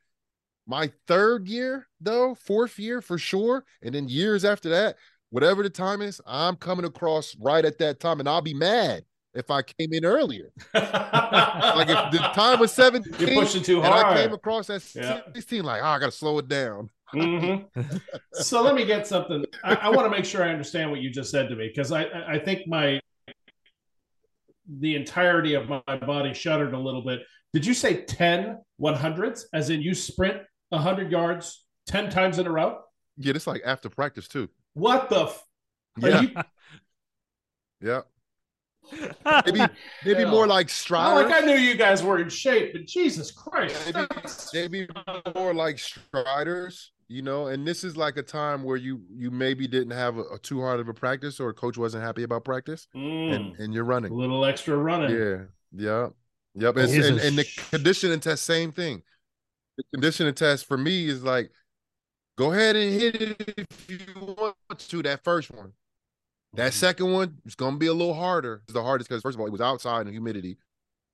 [0.67, 4.97] My third year, though, fourth year for sure, and then years after that,
[5.31, 9.05] whatever the time is, I'm coming across right at that time, and I'll be mad
[9.35, 10.53] if I came in earlier.
[11.75, 15.21] Like if the time was 17, You're pushing too and I came across at Yeah.
[15.63, 16.89] like, oh, I gotta slow it down.
[17.13, 17.69] Mhm.
[18.33, 19.45] so let me get something.
[19.65, 21.91] I, I want to make sure I understand what you just said to me because
[21.91, 23.01] I, I I think my
[24.79, 27.23] the entirety of my body shuddered a little bit.
[27.53, 29.45] Did you say 10 100s?
[29.53, 30.39] As in you sprint
[30.71, 32.79] 100 yards 10 times in a row?
[33.17, 34.49] Yeah, it's like after practice too.
[34.75, 35.25] What the?
[35.25, 35.45] F-
[35.99, 36.35] Yeah, you-
[37.81, 38.01] yeah.
[39.47, 39.61] Maybe
[40.05, 40.31] maybe Hell.
[40.31, 41.31] more like striders.
[41.31, 43.75] like I knew you guys were in shape, but Jesus Christ.
[43.95, 44.07] maybe,
[44.53, 44.89] maybe
[45.35, 47.47] more like striders, you know.
[47.47, 50.61] And this is like a time where you you maybe didn't have a, a too
[50.61, 53.85] hard of a practice, or a coach wasn't happy about practice, Mm, and and you're
[53.85, 55.17] running a little extra running.
[55.17, 55.37] Yeah,
[55.73, 56.09] yeah,
[56.55, 56.77] yep.
[56.77, 59.03] And, and, and the conditioning test, same thing.
[59.77, 61.51] The conditioning test for me is like,
[62.37, 65.03] go ahead and hit it if you want to.
[65.03, 65.73] That first one.
[66.55, 66.77] That Mhm.
[66.77, 68.63] second one is gonna be a little harder.
[68.65, 70.57] It's the hardest because first of all, it was outside in humidity.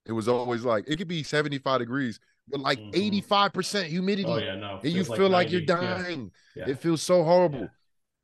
[0.07, 2.91] It was always like it could be 75 degrees, but like Mhm.
[2.95, 4.29] 85% humidity.
[4.31, 4.81] Oh yeah, no.
[4.83, 5.73] And you feel like, you're 90.
[5.87, 6.33] Yeah, dying.
[6.57, 6.69] yeah.
[6.69, 7.71] It feels so horrible.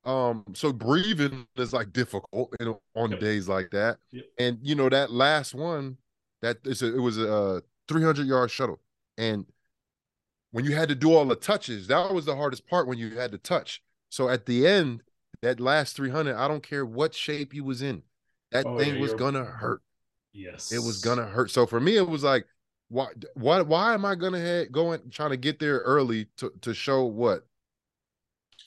[0.05, 3.21] Um, so breathing is like difficult you know, on Yep.
[3.21, 3.99] days like that.
[4.13, 4.25] Yep.
[4.39, 5.99] And you know, that last one,
[6.43, 8.81] that is a, it was a 300 yard shuttle.
[9.19, 9.47] And
[10.51, 13.17] when you had to do all the touches, that was the hardest part when you
[13.17, 13.83] had to touch.
[14.09, 15.03] So at the end,
[15.43, 18.03] that last 300, I don't care what shape you was in,
[18.53, 19.83] that Oh, thing yeah, was gonna hurt.
[20.33, 20.73] Yes.
[20.73, 21.51] It was gonna hurt.
[21.51, 22.47] So for me, it was like,
[22.89, 26.73] why, why, why am I gonna head going trying to get there early to to
[26.73, 27.47] show what?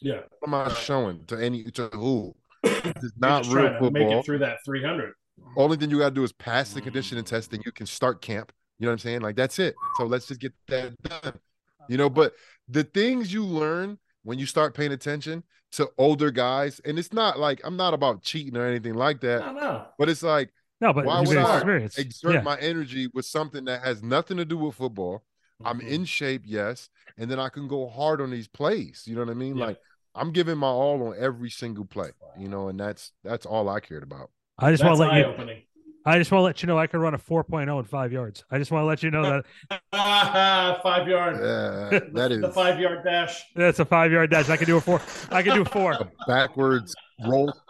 [0.01, 0.21] Yeah.
[0.39, 2.35] What am I showing to any to who?
[2.63, 5.13] It's not real to make it through that 300.
[5.55, 7.27] Only thing you gotta do is pass the conditioning Mm.
[7.27, 8.51] test, then you can start camp.
[8.77, 9.21] You know what I'm saying?
[9.21, 9.75] Like that's it.
[9.97, 11.39] So let's just get that done.
[11.87, 12.33] You know, but
[12.67, 17.39] the things you learn when you start paying attention to older guys, and it's not
[17.39, 19.85] like I'm not about cheating or anything like that, No, no.
[19.97, 21.99] but it's like No, but Why would I experienced.
[21.99, 22.41] exert Yeah.
[22.41, 25.25] my energy with something that has nothing to do with football.
[25.65, 25.87] I'm Mhm.
[25.89, 29.03] in shape, yes, and then I can go hard on these plays.
[29.05, 29.57] You know what I mean?
[29.57, 29.65] Yeah.
[29.65, 29.79] Like
[30.15, 32.11] I'm giving my all on every single play.
[32.37, 34.31] You know, and that's that's all I cared about.
[34.59, 35.23] I just want to let you.
[35.23, 35.61] eye-opening.
[36.05, 38.43] I just want to let you know I can run a 4.0 in five yards.
[38.49, 39.45] I just want to let you know that
[40.83, 41.35] five yard.
[41.35, 43.43] Yeah, that is the five yard dash.
[43.55, 44.49] that's a five yard dash.
[44.49, 45.01] I can do a four.
[45.29, 45.91] I can do a four.
[45.93, 46.95] a backwards
[47.27, 47.53] roll.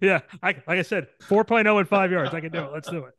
[0.00, 2.32] Yeah, I, like I said, 4.0 in five yards.
[2.32, 2.72] I can do it.
[2.72, 3.14] Let's do it.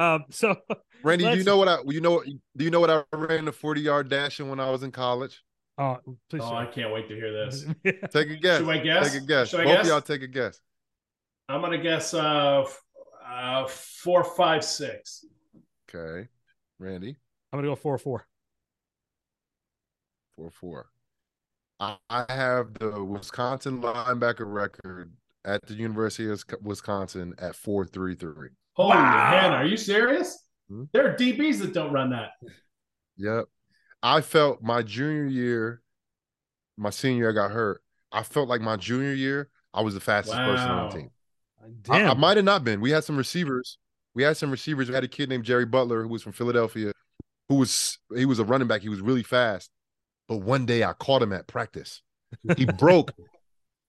[0.00, 0.56] Um, so
[1.04, 2.22] Randy, do you know what I you know
[2.56, 4.90] do you know what I ran a 40 yard dash in when I was in
[4.92, 5.42] college?
[5.78, 5.96] uh,
[6.28, 6.42] please.
[6.42, 7.64] Oh, I can't wait to hear this.
[8.10, 8.58] Take a guess.
[8.58, 9.12] Should I guess?
[9.12, 9.48] Take a guess.
[9.48, 9.86] Should I Both guess?
[9.86, 10.60] of y'all take a guess.
[11.48, 12.64] I'm gonna guess uh,
[13.26, 15.24] uh four, five, six.
[15.88, 16.28] Okay.
[16.78, 17.16] Randy,
[17.52, 18.26] I'm gonna go four four.
[20.36, 20.86] four four.
[21.78, 25.12] I, I have the Wisconsin linebacker record
[25.44, 28.50] at the University of Wisconsin at four three three.
[28.74, 29.30] Holy Wow.
[29.30, 30.38] man, are you serious?
[30.68, 30.84] Hmm?
[30.92, 32.30] There are DBs that don't run that.
[33.16, 33.46] Yep.
[34.02, 35.80] I felt my junior year,
[36.76, 37.82] my senior year, I got hurt.
[38.12, 41.10] I felt like my junior year, I was the fastest person on the team.
[41.90, 42.10] I, Damn.
[42.10, 42.80] I might have not been.
[42.80, 43.78] We had some receivers.
[44.14, 44.88] We had some receivers.
[44.88, 46.92] We had a kid named Jerry Butler who was from Philadelphia,
[47.48, 48.82] who was he was a running back.
[48.82, 49.70] He was really fast.
[50.28, 52.02] But one day I caught him at practice.
[52.56, 53.12] He broke.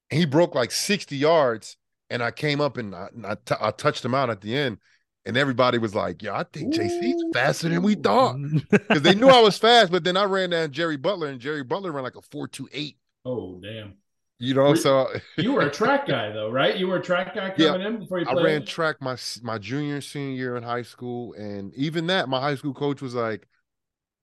[0.10, 1.78] he broke like 60 yards.
[2.10, 4.78] And I came up and I, I, t- I touched him out at the end.
[5.26, 8.38] And everybody was like, "Yo, I think JC's faster than we thought.
[8.70, 11.66] Because they knew I was fast, but then I ran down Jerry Butler, and Jerry
[11.66, 12.96] Butler ran like a 4.28.
[13.26, 13.96] Oh damn.
[14.40, 16.76] You know, so You were a track guy though, right?
[16.78, 19.58] You were a track guy Yeah, coming in before you I ran track my my
[19.58, 23.16] junior and senior year in high school, and even that, my high school coach was
[23.16, 23.48] like,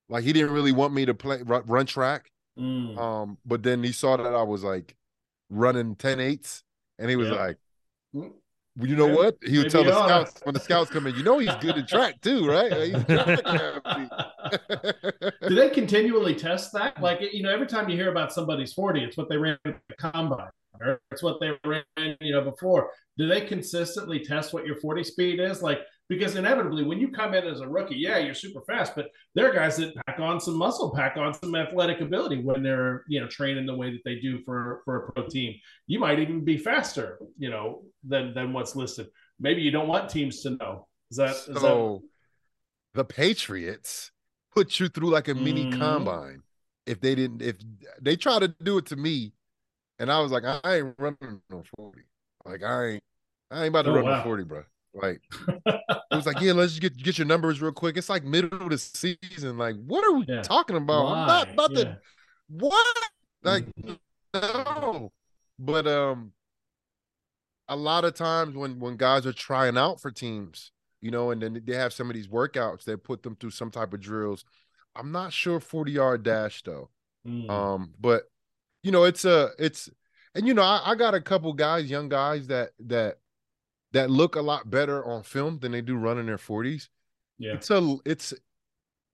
[0.08, 2.30] like he didn't really want me to play run, run track.
[2.56, 2.96] Mm.
[2.96, 4.96] Um, but then he saw that I was like
[5.50, 6.64] running 10 eights,
[6.98, 7.36] and he was Yeah.
[7.38, 7.58] like,
[8.14, 8.32] Mm.
[8.80, 9.36] You know what?
[9.44, 10.26] He would tell the oughta.
[10.26, 12.92] scouts when the scouts come in, you know, he's good at track too, right?
[15.48, 17.00] Do they continually test that?
[17.00, 19.76] Like, you know, every time you hear about somebody's 40, it's what they ran at
[19.88, 21.84] the combine, or it's what they ran,
[22.20, 22.90] you know, before.
[23.16, 25.62] Do they consistently test what your 40 speed is?
[25.62, 29.10] Like, because inevitably, when you come in as a rookie, yeah, you're super fast, but
[29.34, 33.04] there are guys that pack on some muscle, pack on some athletic ability when they're,
[33.08, 35.54] you know, training the way that they do for for a pro team.
[35.86, 39.08] You might even be faster, you know, than than what's listed.
[39.40, 40.86] Maybe you don't want teams to know.
[41.10, 42.02] Is that so
[42.92, 44.10] the Patriots
[44.54, 45.72] put you through like a mini Mhm.
[45.72, 46.42] combine.
[46.86, 47.56] If they didn't, if
[48.00, 49.32] they try to do it to me,
[49.98, 52.02] and I was like, I ain't running no 40.
[52.44, 53.02] Like I ain't,
[53.50, 54.18] I ain't about to Oh, run wow.
[54.18, 54.64] no 40, bro.
[54.94, 57.96] Like it was like, yeah, let's just get get your numbers real quick.
[57.96, 59.58] It's like middle of the season.
[59.58, 60.42] Like, what are we Yeah.
[60.42, 61.06] talking about?
[61.06, 61.84] I'm not about Yeah.
[61.84, 61.98] to
[62.48, 62.96] what?
[63.42, 63.66] Like,
[64.34, 65.12] no.
[65.58, 66.32] But um,
[67.68, 71.40] a lot of times when when guys are trying out for teams, you know, and
[71.42, 74.44] then they have some of these workouts that put them through some type of drills.
[74.96, 76.90] I'm not sure 40 yard dash though.
[77.26, 77.50] Mm.
[77.50, 78.24] Um, but
[78.82, 79.88] you know, it's a it's
[80.34, 83.18] and you know, I, I got a couple guys, young guys that that
[83.94, 86.88] that look a lot better on film than they do running their 40s.
[87.38, 87.54] yeah.
[87.54, 88.34] It's a it's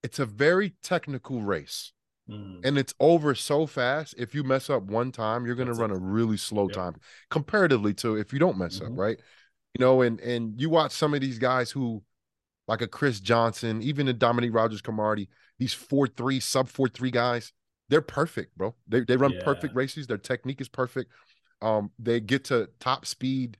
[0.03, 1.93] it's a very technical race
[2.29, 2.61] Mm.
[2.63, 4.13] and it's over so fast.
[4.17, 5.97] If you mess up one time, you're gonna run it.
[5.97, 6.75] a really slow Yeah.
[6.75, 6.95] time
[7.29, 8.97] comparatively to if you don't mess up, Mhm.
[8.97, 9.17] right?
[9.73, 12.03] You know, and and you watch some of these guys who,
[12.67, 17.53] like a Chris Johnson, even a Dominique Rodgers-Cromartie, these four three sub four three guys,
[17.89, 18.75] they're perfect, bro.
[18.87, 20.07] They they run perfect races.
[20.07, 21.11] Their technique is perfect.
[21.61, 23.57] Um, they get to top speed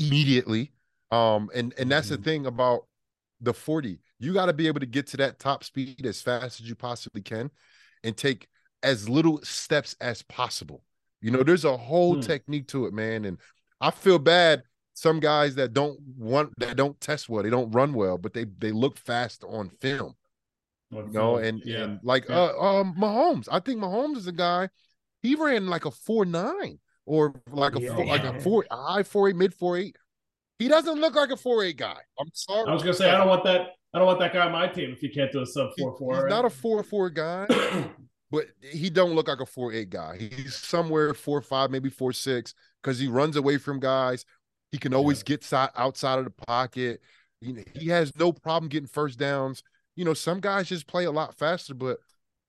[0.00, 0.72] immediately.
[1.10, 2.24] Um, and and that's the Mhm.
[2.24, 2.86] thing about
[3.40, 4.00] the 40.
[4.18, 6.74] You got to be able to get to that top speed as fast as you
[6.74, 7.50] possibly can
[8.04, 8.48] and take
[8.82, 10.84] as little steps as possible.
[11.20, 12.20] You know, there's a whole Hmm.
[12.20, 13.24] technique to it, man.
[13.24, 13.38] And
[13.80, 14.62] I feel bad
[14.94, 18.44] some guys that don't want that don't test well, they don't run well, but they
[18.58, 20.14] they look fast on film.
[20.90, 21.44] You know, film?
[21.44, 21.84] and yeah.
[21.84, 22.40] and like Yeah.
[22.40, 23.48] uh um Mahomes.
[23.50, 24.68] I think Mahomes is a guy,
[25.22, 26.78] he ran like a four nine
[27.10, 27.96] or like a Yeah.
[27.96, 29.96] four, like a four a high four eight, mid four eight.
[30.60, 31.96] He doesn't look like a four eight guy.
[32.20, 32.70] I'm sorry.
[32.70, 33.70] I was gonna say I don't want that.
[33.92, 35.96] I don't want that guy on my team if you can't do a sub four
[35.98, 36.14] four.
[36.14, 37.46] He's not a four four guy,
[38.30, 40.18] but he don't look like a four eight guy.
[40.18, 44.24] He's somewhere four five, maybe four six, because he runs away from guys.
[44.70, 47.00] He can always get side, outside of the pocket.
[47.40, 49.64] He, he has no problem getting first downs.
[49.96, 51.98] You know, some guys just play a lot faster, but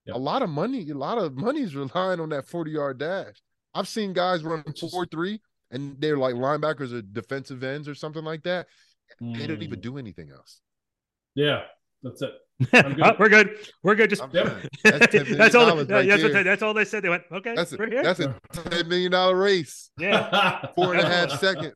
[0.06, 0.16] Yep.
[0.16, 3.42] a lot of money, a lot of money is relying on that 40 yard dash.
[3.74, 8.24] I've seen guys run four three and they're like linebackers or defensive ends or something
[8.24, 8.68] like that.
[9.20, 9.84] They don't even Mm.
[9.84, 10.62] do anything else.
[11.36, 11.64] Yeah,
[12.04, 12.32] that's it.
[12.74, 13.04] I'm good.
[13.06, 13.58] Oh, we're good.
[13.84, 14.10] We're good.
[14.10, 14.66] Just Yep.
[14.84, 15.76] That's $10 million that's all.
[15.78, 17.04] right that's, what they, that's all they said.
[17.04, 18.04] They went, okay, That's a, we're here.
[18.04, 19.90] that's a ten million dollar race.
[19.98, 20.66] yeah.
[20.76, 21.74] Four and a half seconds.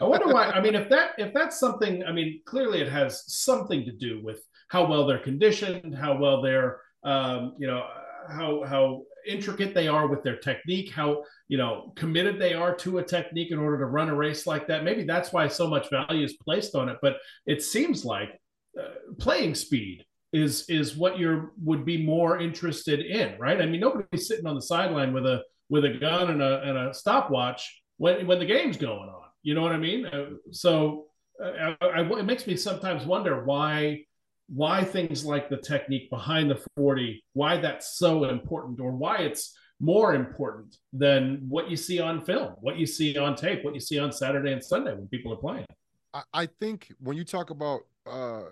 [0.00, 0.50] I wonder why.
[0.50, 4.20] I mean, if that if that's something, I mean, clearly it has something to do
[4.22, 7.84] with how well they're conditioned, how well they're, um, you know,
[8.30, 12.98] how how intricate they are with their technique, how you know committed they are to
[12.98, 14.84] a technique in order to run a race like that.
[14.84, 16.98] Maybe that's why so much value is placed on it.
[17.02, 18.40] But it seems like
[18.78, 23.60] uh, playing speed is is what you would be more interested in, right?
[23.60, 26.78] I mean, nobody's sitting on the sideline with a with a gun and a and
[26.78, 29.22] a stopwatch when when the game's going on.
[29.42, 30.06] You know what I mean?
[30.06, 31.06] Uh, so
[31.42, 34.04] uh, I, I, it makes me sometimes wonder why
[34.48, 39.56] why things like the technique behind the 40 why that's so important or why it's
[39.80, 43.80] more important than what you see on film what you see on tape what you
[43.80, 45.66] see on saturday and sunday when people are playing
[46.14, 48.42] I, I think when you talk about uh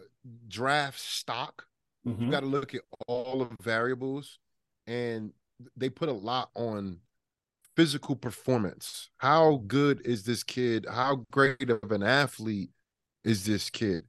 [0.49, 1.67] draft stock,
[2.07, 2.21] Mhm.
[2.27, 4.39] you got to look at all of the variables,
[4.87, 5.33] and
[5.77, 6.99] they put a lot on
[7.77, 9.09] physical performance.
[9.19, 10.87] How good is this kid?
[10.91, 12.71] How great of an athlete
[13.23, 14.05] is this kid?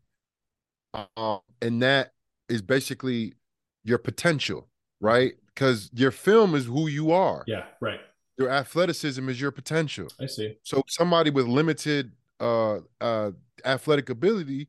[1.17, 2.13] Um, and that
[2.49, 3.33] is basically
[3.83, 4.67] your potential,
[4.99, 5.33] right?
[5.47, 7.43] Because your film is who you are.
[7.47, 7.99] yeah right
[8.37, 10.07] Your athleticism is your potential.
[10.19, 13.31] i see So somebody with limited uh uh
[13.63, 14.67] athletic ability,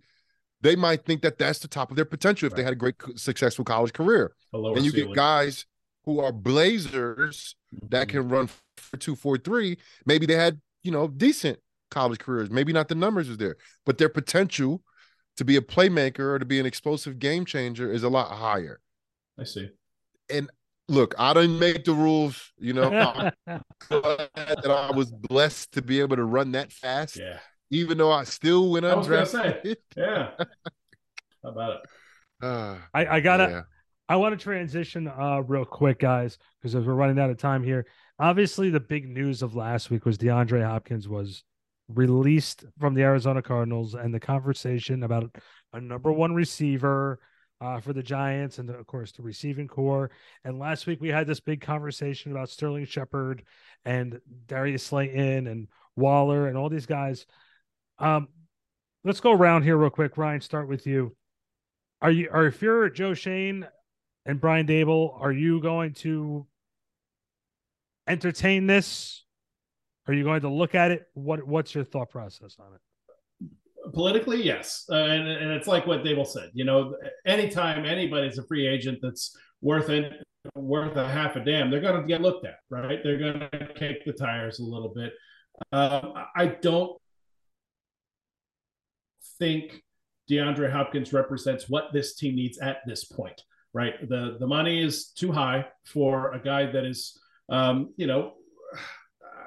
[0.61, 2.95] they might think that that's the top of their potential if they had a great
[3.17, 4.33] successful college career.
[4.53, 5.09] And you ceiling.
[5.11, 5.67] get guys
[6.05, 7.57] who are blazers
[7.91, 8.11] that Mhm.
[8.11, 9.77] can run for two, four, three.
[10.07, 11.59] Maybe they had, you know, decent
[11.91, 12.49] college careers.
[12.51, 14.83] Maybe not the numbers is there, but their potential
[15.37, 18.81] to be a playmaker or to be an explosive game changer is a lot higher.
[19.39, 19.69] i see
[20.31, 20.51] And
[20.89, 22.53] look, I didn't make the rules.
[22.59, 22.91] You know,
[23.47, 27.17] that I was blessed to be able to run that fast.
[27.17, 27.39] Yeah.
[27.71, 29.63] Even though I still went I was gonna undrafted.
[29.63, 30.31] say, yeah.
[31.43, 31.81] How about it?
[32.43, 33.63] Ah, I, I gotta yeah.
[34.11, 37.65] I want to transition uh real quick, guys, because as we're running out of time
[37.65, 37.87] here.
[38.19, 41.45] Obviously, the big news of last week was DeAndre Hopkins was
[41.89, 45.31] released from the Arizona Cardinals, and the conversation about
[45.73, 47.21] a number one receiver
[47.61, 50.11] uh, for the Giants, and of course the receiving corps.
[50.45, 53.43] And last week we had this big conversation about Sterling Shepard
[53.85, 57.27] and Darius Slayton and Waller and all these guys.
[57.99, 58.29] Um,
[59.05, 60.19] let's go around here real quick.
[60.19, 61.17] Ryan, start with you.
[62.03, 63.67] Are you, or if you're Joe Schoen
[64.27, 66.47] and Brian Daboll, are you going to
[68.07, 69.26] entertain this?
[70.09, 71.09] Are you going to look at it?
[71.15, 72.81] What What's your thought process on it?
[73.93, 76.51] Politically, yes, uh, and and it's like what Daboll said.
[76.55, 80.13] You know, anytime anybody's a free agent that's worth it,
[80.55, 83.01] worth a half a damn, they're going to get looked at, right?
[83.03, 85.13] They're going to kick the tires a little bit.
[85.73, 87.01] Um, I don't
[89.39, 89.83] think
[90.31, 93.41] DeAndre Hopkins represents what this team needs at this point,
[93.73, 94.09] right?
[94.09, 98.35] The the money is too high for a guy that is, um, you know,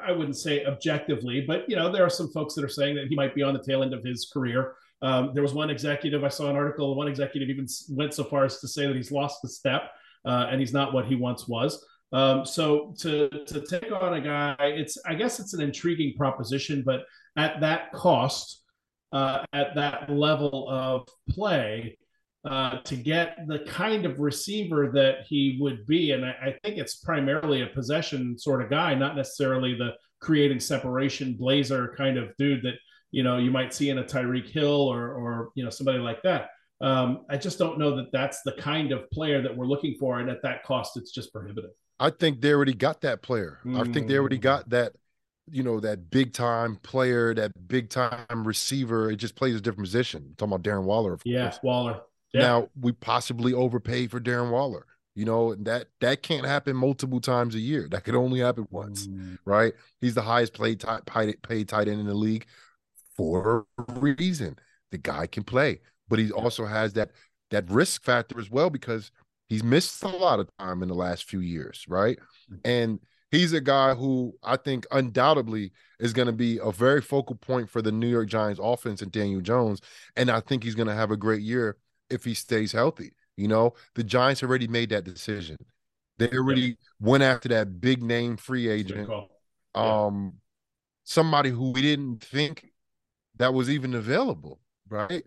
[0.06, 3.08] I wouldn't say objectively, but you know, there are some folks that are saying that
[3.08, 4.76] he might be on the tail end of his career.
[5.02, 6.96] Um, there was one executive I saw an article.
[6.96, 9.92] One executive even went so far as to say that he's lost the step
[10.26, 11.86] uh, and he's not what he once was.
[12.12, 16.84] Um, so to to take on a guy, it's I guess it's an intriguing proposition,
[16.86, 17.06] but
[17.38, 18.64] at that cost,
[19.12, 21.98] uh, at that level of play,
[22.45, 26.12] uh, to get the kind of receiver that he would be.
[26.12, 30.60] And I, I, think it's primarily a possession sort of guy, not necessarily the creating
[30.60, 32.75] separation blazer kind of dude that
[33.12, 36.21] you know you might see in a Tyreek Hill or or you know somebody like
[36.23, 36.49] that.
[36.82, 40.19] Um, I just don't know that that's the kind of player that we're looking for,
[40.19, 41.71] and at that cost, it's just prohibitive.
[41.99, 43.60] I think they already got that player.
[43.65, 43.86] Mm.
[43.86, 44.93] I think they already got that
[45.52, 49.10] you know, that big time player, that big time receiver.
[49.12, 50.23] It just plays a different position.
[50.28, 51.17] I'm talking about Darren Waller.
[51.23, 51.60] yeah, course.
[51.63, 52.02] Waller.
[52.34, 52.42] Yeah.
[52.42, 54.86] Now we possibly overpaid for Darren Waller.
[55.15, 57.88] You know that that can't happen multiple times a year.
[57.89, 59.38] That could only happen once, mm.
[59.44, 59.74] right?
[60.00, 62.46] He's the highest paid tight paid tight end in the league
[63.18, 64.58] for a reason.
[64.92, 67.12] The guy can play, but he also has that
[67.52, 69.12] that risk factor as well because
[69.48, 72.18] he's missed a lot of time in the last few years, right?
[72.50, 72.60] Mm.
[72.63, 73.00] And
[73.32, 77.70] he's a guy who I think undoubtedly is going to be a very focal point
[77.70, 79.82] for the New York Giants offense and Daniel Jones.
[80.15, 81.78] And I think he's going to have a great year
[82.10, 83.13] if he stays healthy.
[83.38, 85.58] You know, the Giants already made that decision.
[86.17, 86.74] They already yeah.
[87.00, 89.10] went after that big name free agent.
[89.10, 89.22] Yeah.
[89.74, 90.34] Um
[91.04, 92.65] somebody who we didn't think
[93.38, 95.24] that was even available, right?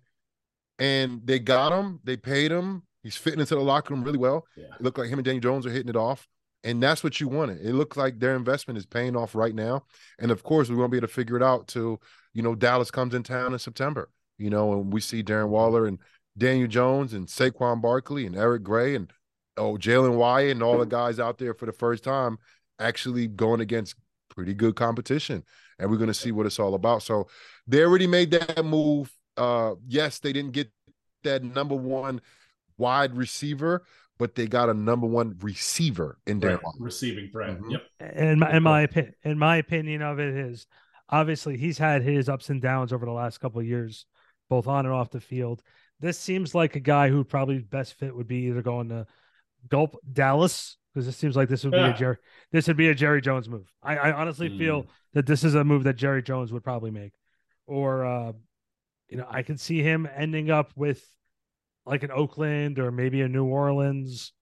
[0.79, 2.83] And they got him, they paid him.
[3.03, 4.47] He's fitting into the locker room really well.
[4.57, 4.67] Yeah.
[4.79, 6.29] It looked like him and Daniel Jones are hitting it off.
[6.65, 7.61] And that's what you wanted.
[7.61, 9.85] It looks like their investment is paying off right now.
[10.21, 12.01] And of course, we won't be able to figure it out till,
[12.35, 15.87] you know, Dallas comes in town in September, you know, and we see Darren Waller
[15.87, 15.99] and
[16.37, 19.13] Daniel Jones and Saquon Barkley and Eric Gray and
[19.57, 22.39] oh Jalin Hyatt and all the guys out there for the first time
[22.79, 23.95] actually going against
[24.29, 25.45] pretty good competition.
[25.79, 27.03] And we're going to see what it's all about.
[27.03, 27.29] So
[27.67, 29.13] they already made that move.
[29.37, 30.71] Uh, yes, they didn't get
[31.25, 32.21] that number one
[32.79, 33.85] wide receiver,
[34.19, 36.57] but they got a number one receiver in there.
[36.57, 36.75] Right.
[36.79, 37.59] Receiving threat.
[37.59, 37.71] Mm-hmm.
[37.71, 37.83] Yep.
[38.17, 40.67] In my, in my opinion, in my opinion of it is
[41.09, 44.07] obviously he's had his ups and downs over the last couple of years,
[44.49, 45.63] both on and off the field
[46.03, 49.07] this seems like a guy who probably best fit would be either going to
[49.69, 52.17] Gulp Dallas because this seems like this would be a Jerry
[52.51, 53.73] this would be a Jerry Jones move.
[53.83, 54.59] I, I honestly mm.
[54.59, 57.13] feel that this is a move that Jerry Jones would probably make,
[57.67, 58.33] or uh,
[59.09, 61.03] you know I can see him ending up with
[61.87, 64.33] like an Oakland or maybe a New Orleans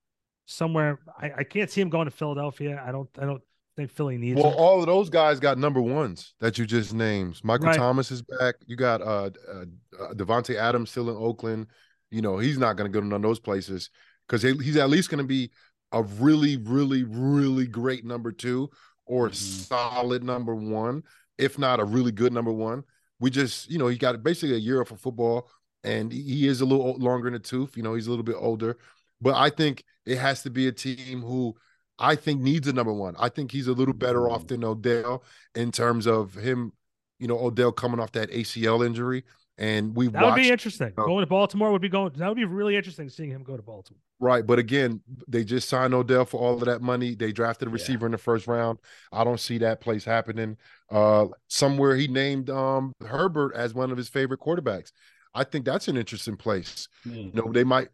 [0.46, 0.98] somewhere.
[1.18, 2.82] I, I can't see him going to Philadelphia.
[2.84, 3.42] I don't I don't
[3.80, 4.40] think Philly needs.
[4.40, 7.40] Well, all of those guys got number ones that you just named.
[7.42, 7.76] Michael right.
[7.76, 8.56] Thomas is back.
[8.66, 9.64] You got uh, uh,
[9.98, 11.66] uh Davante Adams still in Oakland.
[12.10, 13.90] You know he's not going to go to none of those places
[14.26, 15.50] because he, he's at least going to be
[15.92, 18.70] a really, really, really great number two
[19.06, 19.34] or mm-hmm.
[19.34, 21.02] solid number one,
[21.38, 22.84] if not a really good number one.
[23.18, 25.50] We just, you know, he got basically a year off of football,
[25.84, 27.76] and he is a little longer in the tooth.
[27.76, 28.78] You know, he's a little bit older,
[29.20, 31.56] but I think it has to be a team who
[32.00, 33.14] I think needs a number one.
[33.18, 34.48] I think he's a little better off mm.
[34.48, 35.22] than Odell
[35.54, 36.72] in terms of him,
[37.18, 39.24] you know, Odell coming off that ACL injury.
[39.58, 40.94] And we that would be interesting.
[40.96, 42.12] Uh, going to Baltimore would be going.
[42.16, 44.00] That would be really interesting seeing him go to Baltimore.
[44.18, 47.14] Right, but again, they just signed Odell for all of that money.
[47.14, 48.06] They drafted a receiver yeah.
[48.06, 48.78] in the first round.
[49.12, 50.56] I don't see that place happening.
[50.90, 54.92] Uh, somewhere he named um, Herbert as one of his favorite quarterbacks.
[55.34, 56.88] I think that's an interesting place.
[57.06, 57.18] Mm-hmm.
[57.18, 57.88] You know, they might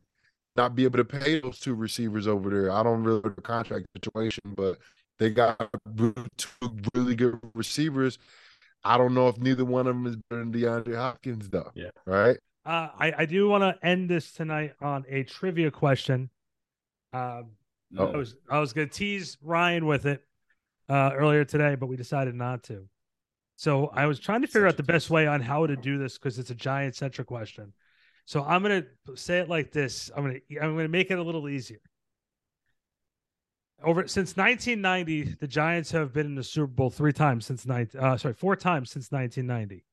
[0.56, 2.70] not be able to pay those two receivers over there.
[2.70, 4.78] I don't really know the contract situation, but
[5.18, 5.70] they got
[6.36, 6.48] two
[6.94, 8.18] really good receivers.
[8.84, 11.70] I don't know if neither one of them is better than DeAndre Hopkins, though.
[11.74, 11.90] Yeah.
[12.06, 12.36] Right.
[12.64, 16.30] Uh, I, I do want to end this tonight on a trivia question.
[17.12, 17.52] Um,
[17.96, 18.18] I Uh-oh.
[18.18, 20.24] was I was going to tease Ryan with it
[20.88, 22.88] uh, earlier today, but we decided not to.
[23.56, 25.96] So I was trying to figure Such out the best way on how to do
[25.96, 27.72] this because it's a giant centric question.
[28.26, 30.10] So I'm going to say it like this.
[30.14, 31.78] I'm going to I'm going to make it a little easier.
[33.82, 37.88] Over since 1990, the Giants have been in the Super Bowl three times since nine.
[37.98, 39.84] Uh, sorry, four times since 1990.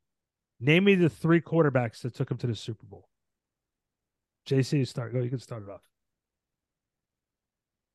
[0.59, 3.07] Name me the three quarterbacks that took them to the Super Bowl.
[4.47, 5.13] JC, you start.
[5.13, 5.19] Go.
[5.19, 5.83] You can start it off.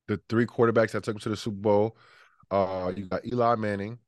[0.07, 1.97] The three quarterbacks that took them to the Super Bowl.
[2.49, 3.99] Uh, you got Eli Manning.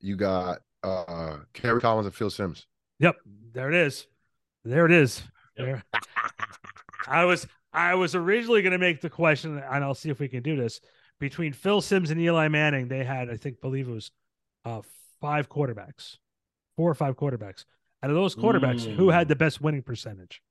[0.00, 2.66] You got uh Kerry Collins and Phil Simms.
[2.98, 3.16] Yep,
[3.52, 4.06] there it is.
[4.64, 5.22] There it is.
[5.56, 5.66] Yep.
[5.66, 5.82] There.
[7.08, 10.28] I was I was originally going to make the question, and I'll see if we
[10.28, 10.80] can do this
[11.20, 12.88] between Phil Simms and Eli Manning.
[12.88, 14.10] They had, I think, believe it was
[14.64, 14.82] uh,
[15.20, 16.16] five quarterbacks,
[16.76, 17.64] four or five quarterbacks.
[18.02, 19.28] Out of those quarterbacks, who had Mm.
[19.28, 20.42] the best winning percentage?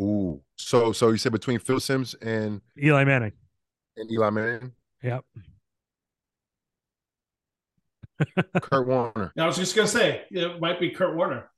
[0.00, 0.42] Ooh.
[0.56, 3.32] So so you said between Phil Simms and Eli Manning.
[3.96, 5.24] and Eli Manning, Yep.
[8.62, 9.32] Kurt Warner.
[9.38, 11.50] I was just gonna say it might be Kurt Warner.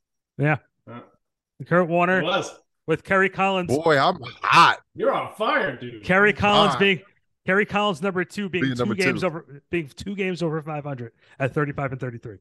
[1.67, 2.51] Kurt Warner was.
[2.87, 3.69] with Kerry Collins.
[3.69, 4.79] Boy, I'm hot.
[4.95, 6.05] You're on fire, dude.
[6.05, 6.79] Kerry Collins Ah.
[6.79, 7.03] being
[7.47, 9.27] Kerry Collins number two being Being two games two.
[9.27, 12.39] over being two games over 500 at 35 and 33.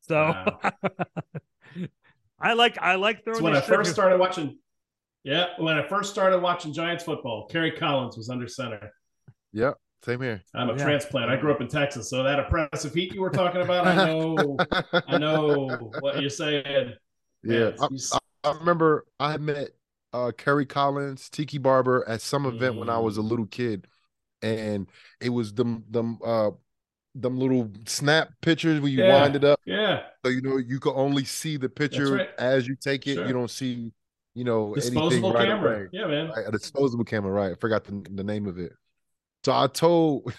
[0.00, 0.60] So Wow.
[2.40, 4.58] I like I like throwing It's when I these trivia- first started watching.
[5.24, 8.90] Yeah, when I first started watching Giants football, Kerry Collins was under center.
[9.52, 9.76] Yep.
[10.02, 10.42] Same here.
[10.54, 10.82] I'm a Yeah.
[10.84, 11.30] transplant.
[11.30, 14.56] I grew up in Texas, so that oppressive heat you were talking about, I know,
[15.08, 16.94] I know what you're saying.
[17.42, 17.70] Yeah.
[17.80, 17.88] I,
[18.44, 19.70] I remember I met
[20.12, 23.30] uh Kerry Collins, Tiki Barber at some event when I was a Mm.
[23.30, 23.86] little kid.
[24.42, 24.88] And
[25.20, 26.50] it was them them uh
[27.14, 29.22] them little snap pictures where you Yeah.
[29.22, 29.60] wind it up.
[29.66, 32.28] Yeah, So you know you can only see the picture right.
[32.38, 33.14] as you take it.
[33.16, 33.26] Sure.
[33.26, 33.92] You don't see,
[34.34, 35.76] you know, disposable anything right camera.
[35.78, 35.88] away.
[35.92, 36.32] Yeah, man.
[36.36, 37.52] Right, a disposable camera, right?
[37.52, 38.72] I forgot the, the name of it.
[39.44, 40.32] So I told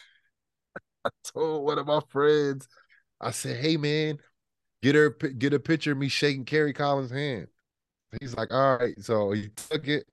[1.06, 2.68] I told one of my friends,
[3.20, 4.20] I said, "Hey man,
[4.82, 7.48] get her get a picture of me shaking Kerry Collins' hand."
[8.20, 10.06] He's like, "All right." So he took it.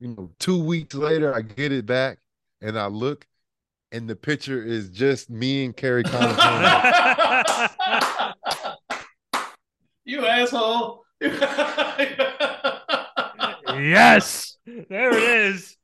[0.00, 2.18] You know, two weeks later, I get it back,
[2.60, 3.26] and I look,
[3.92, 8.34] and the picture is just me and Kerry Collins' hand.
[10.04, 11.04] you asshole.
[13.78, 14.56] Yes.
[14.66, 15.75] There it is.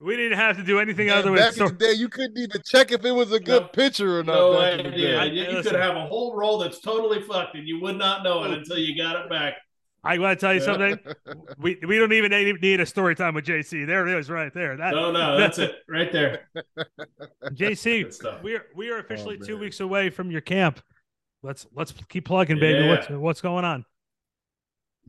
[0.00, 2.38] We didn't have to do anything Man, other back than in the day, you couldn't
[2.38, 4.34] even check if it was a good No- picture or not.
[4.34, 5.24] no back in idea.
[5.24, 5.72] You, you Listen.
[5.72, 8.52] could have a whole roll that's totally fucked, and you would not know it oh.
[8.52, 9.54] until you got it back.
[10.04, 10.98] I want to tell you something.
[11.58, 13.84] We we don't even need, need a story time with JC.
[13.84, 14.76] There it is, right there.
[14.76, 16.48] That No, no, that's it right there.
[17.46, 20.80] JC, we are we are oh, officially two weeks away from your camp.
[21.42, 22.84] Let's let's keep plugging, baby.
[22.84, 22.90] Yeah.
[22.90, 23.84] What's what's going on?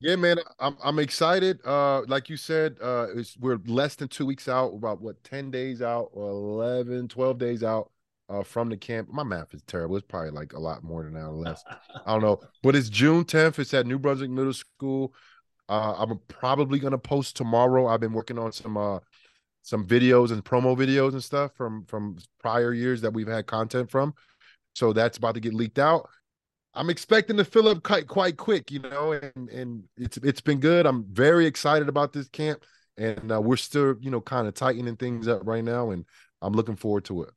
[0.02, 1.60] Yeah, man, I'm I'm excited.
[1.66, 5.52] Uh, like you said, uh, it's, we're less than two weeks out, about what, 10
[5.52, 7.92] days out or 11, 12 days out
[8.30, 9.10] uh, from the camp.
[9.12, 9.98] My math is terrible.
[9.98, 11.64] It's probably like a lot more than that or less.
[12.06, 12.40] I don't know.
[12.64, 13.60] But it's June 10th.
[13.60, 15.14] It's at New Brunswick Middle School.
[15.68, 17.88] Uh, I'm probably gonna post tomorrow.
[17.88, 19.00] I've been working on some uh
[19.62, 23.92] some videos and promo videos and stuff from from prior years that we've had content
[23.92, 24.14] from.
[24.74, 26.10] So that's about to get leaked out.
[26.74, 30.60] I'm expecting to fill up quite quite quick, you know, and and it's it's been
[30.60, 30.86] good.
[30.86, 32.64] I'm very excited about this camp,
[32.98, 36.06] and uh, we're still, you know, kind of tightening things up right now, and
[36.42, 37.30] I'm looking forward to it.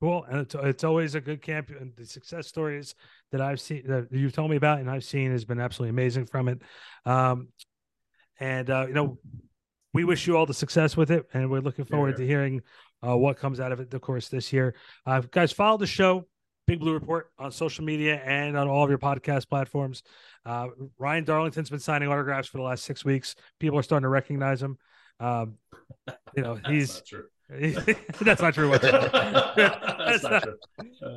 [0.00, 1.70] Cool, and it's it's always a good camp.
[1.70, 2.94] And the success stories
[3.32, 6.26] that I've seen that you've told me about and I've seen has been absolutely amazing
[6.26, 6.62] from it.
[7.04, 7.48] Um,
[8.38, 9.18] and uh, you know,
[9.94, 12.16] we wish you all the success with it, and we're looking forward Yeah.
[12.18, 12.60] to hearing
[13.04, 14.74] uh, what comes out of it, of course, this year.
[15.06, 16.28] Uh, guys, follow the show,
[16.68, 20.02] Big Blue Report, on social media and on all of your podcast platforms.
[20.44, 23.34] Uh, Ryan Darlington's been signing autographs for the last six weeks.
[23.58, 24.76] People are starting to recognize him.
[25.18, 25.54] Um,
[26.36, 27.24] you know, That's he's not true.
[28.20, 28.68] that's not true.
[28.78, 30.58] That's not true.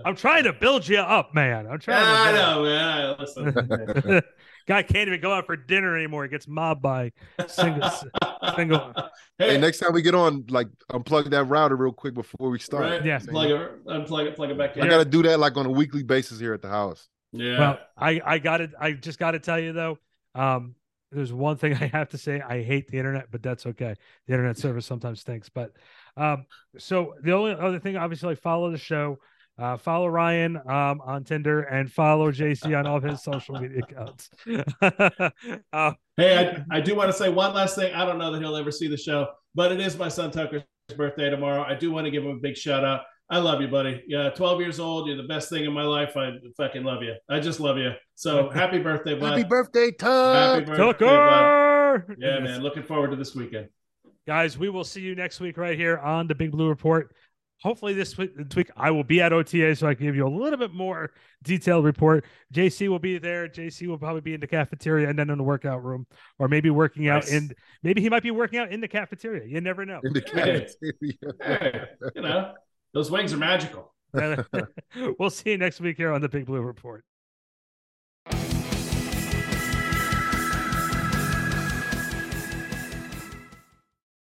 [0.05, 1.67] I'm trying to build you up, man.
[1.67, 2.01] I'm trying.
[2.01, 3.15] I to know, man.
[3.19, 4.21] I- Listen.
[4.67, 6.23] Guy can't even go out for dinner anymore.
[6.23, 7.11] He gets mobbed by
[7.47, 7.89] single.
[8.55, 8.93] single.
[9.41, 12.59] Hey, Hey, next time we get on, like, unplug that router real quick before we
[12.59, 12.83] start.
[12.83, 13.05] right?
[13.05, 13.19] Yeah.
[13.19, 14.83] Plug it, unplug it, plug it back in.
[14.83, 17.07] I got to do that like on a weekly basis here at the house.
[17.31, 17.59] Yeah.
[17.59, 18.71] Well, I I got it.
[18.79, 19.97] I just got to tell you though.
[20.35, 20.75] Um,
[21.11, 22.41] there's one thing I have to say.
[22.41, 23.95] I hate the internet, but that's okay.
[24.27, 25.49] The internet service sometimes stinks.
[25.49, 25.71] But
[26.17, 26.45] um,
[26.77, 29.17] so the only other thing, obviously, like follow the show.
[29.61, 33.83] Uh, follow Ryan um, on Tinder and follow JC on all of his social media
[33.83, 34.31] accounts.
[35.71, 37.93] uh, hey, I, I do want to say one last thing.
[37.93, 40.63] I don't know that he'll ever see the show, but it is my son Tucker's
[40.97, 41.63] birthday tomorrow.
[41.63, 43.01] I do want to give him a big shout out.
[43.29, 44.03] I love you, buddy.
[44.07, 45.07] Yeah, 12 years old.
[45.07, 46.17] You're the best thing in my life.
[46.17, 47.13] I fucking love you.
[47.29, 47.91] I just love you.
[48.15, 49.37] So happy birthday, bud.
[49.37, 50.35] Happy birthday, Tuck.
[50.35, 52.03] Happy birthday, Tucker.
[52.07, 52.15] Bud.
[52.17, 52.61] Yeah, man.
[52.63, 53.69] Looking forward to this weekend.
[54.25, 57.15] Guys, we will see you next week right here on the Big Blue Report.
[57.63, 60.25] Hopefully this week, this week I will be at OTA so I can give you
[60.25, 61.11] a little bit more
[61.43, 62.25] detailed report.
[62.53, 63.47] JC will be there.
[63.47, 66.07] JC will probably be in the cafeteria and then in the workout room,
[66.39, 67.27] or maybe working nice.
[67.27, 67.51] out in.
[67.83, 69.47] Maybe he might be working out in the cafeteria.
[69.47, 69.99] You never know.
[70.03, 71.83] In the cafeteria, hey,
[72.15, 72.53] you know.
[72.93, 73.93] Those wings are magical.
[75.19, 77.05] we'll see you next week here on the Big Blue Report.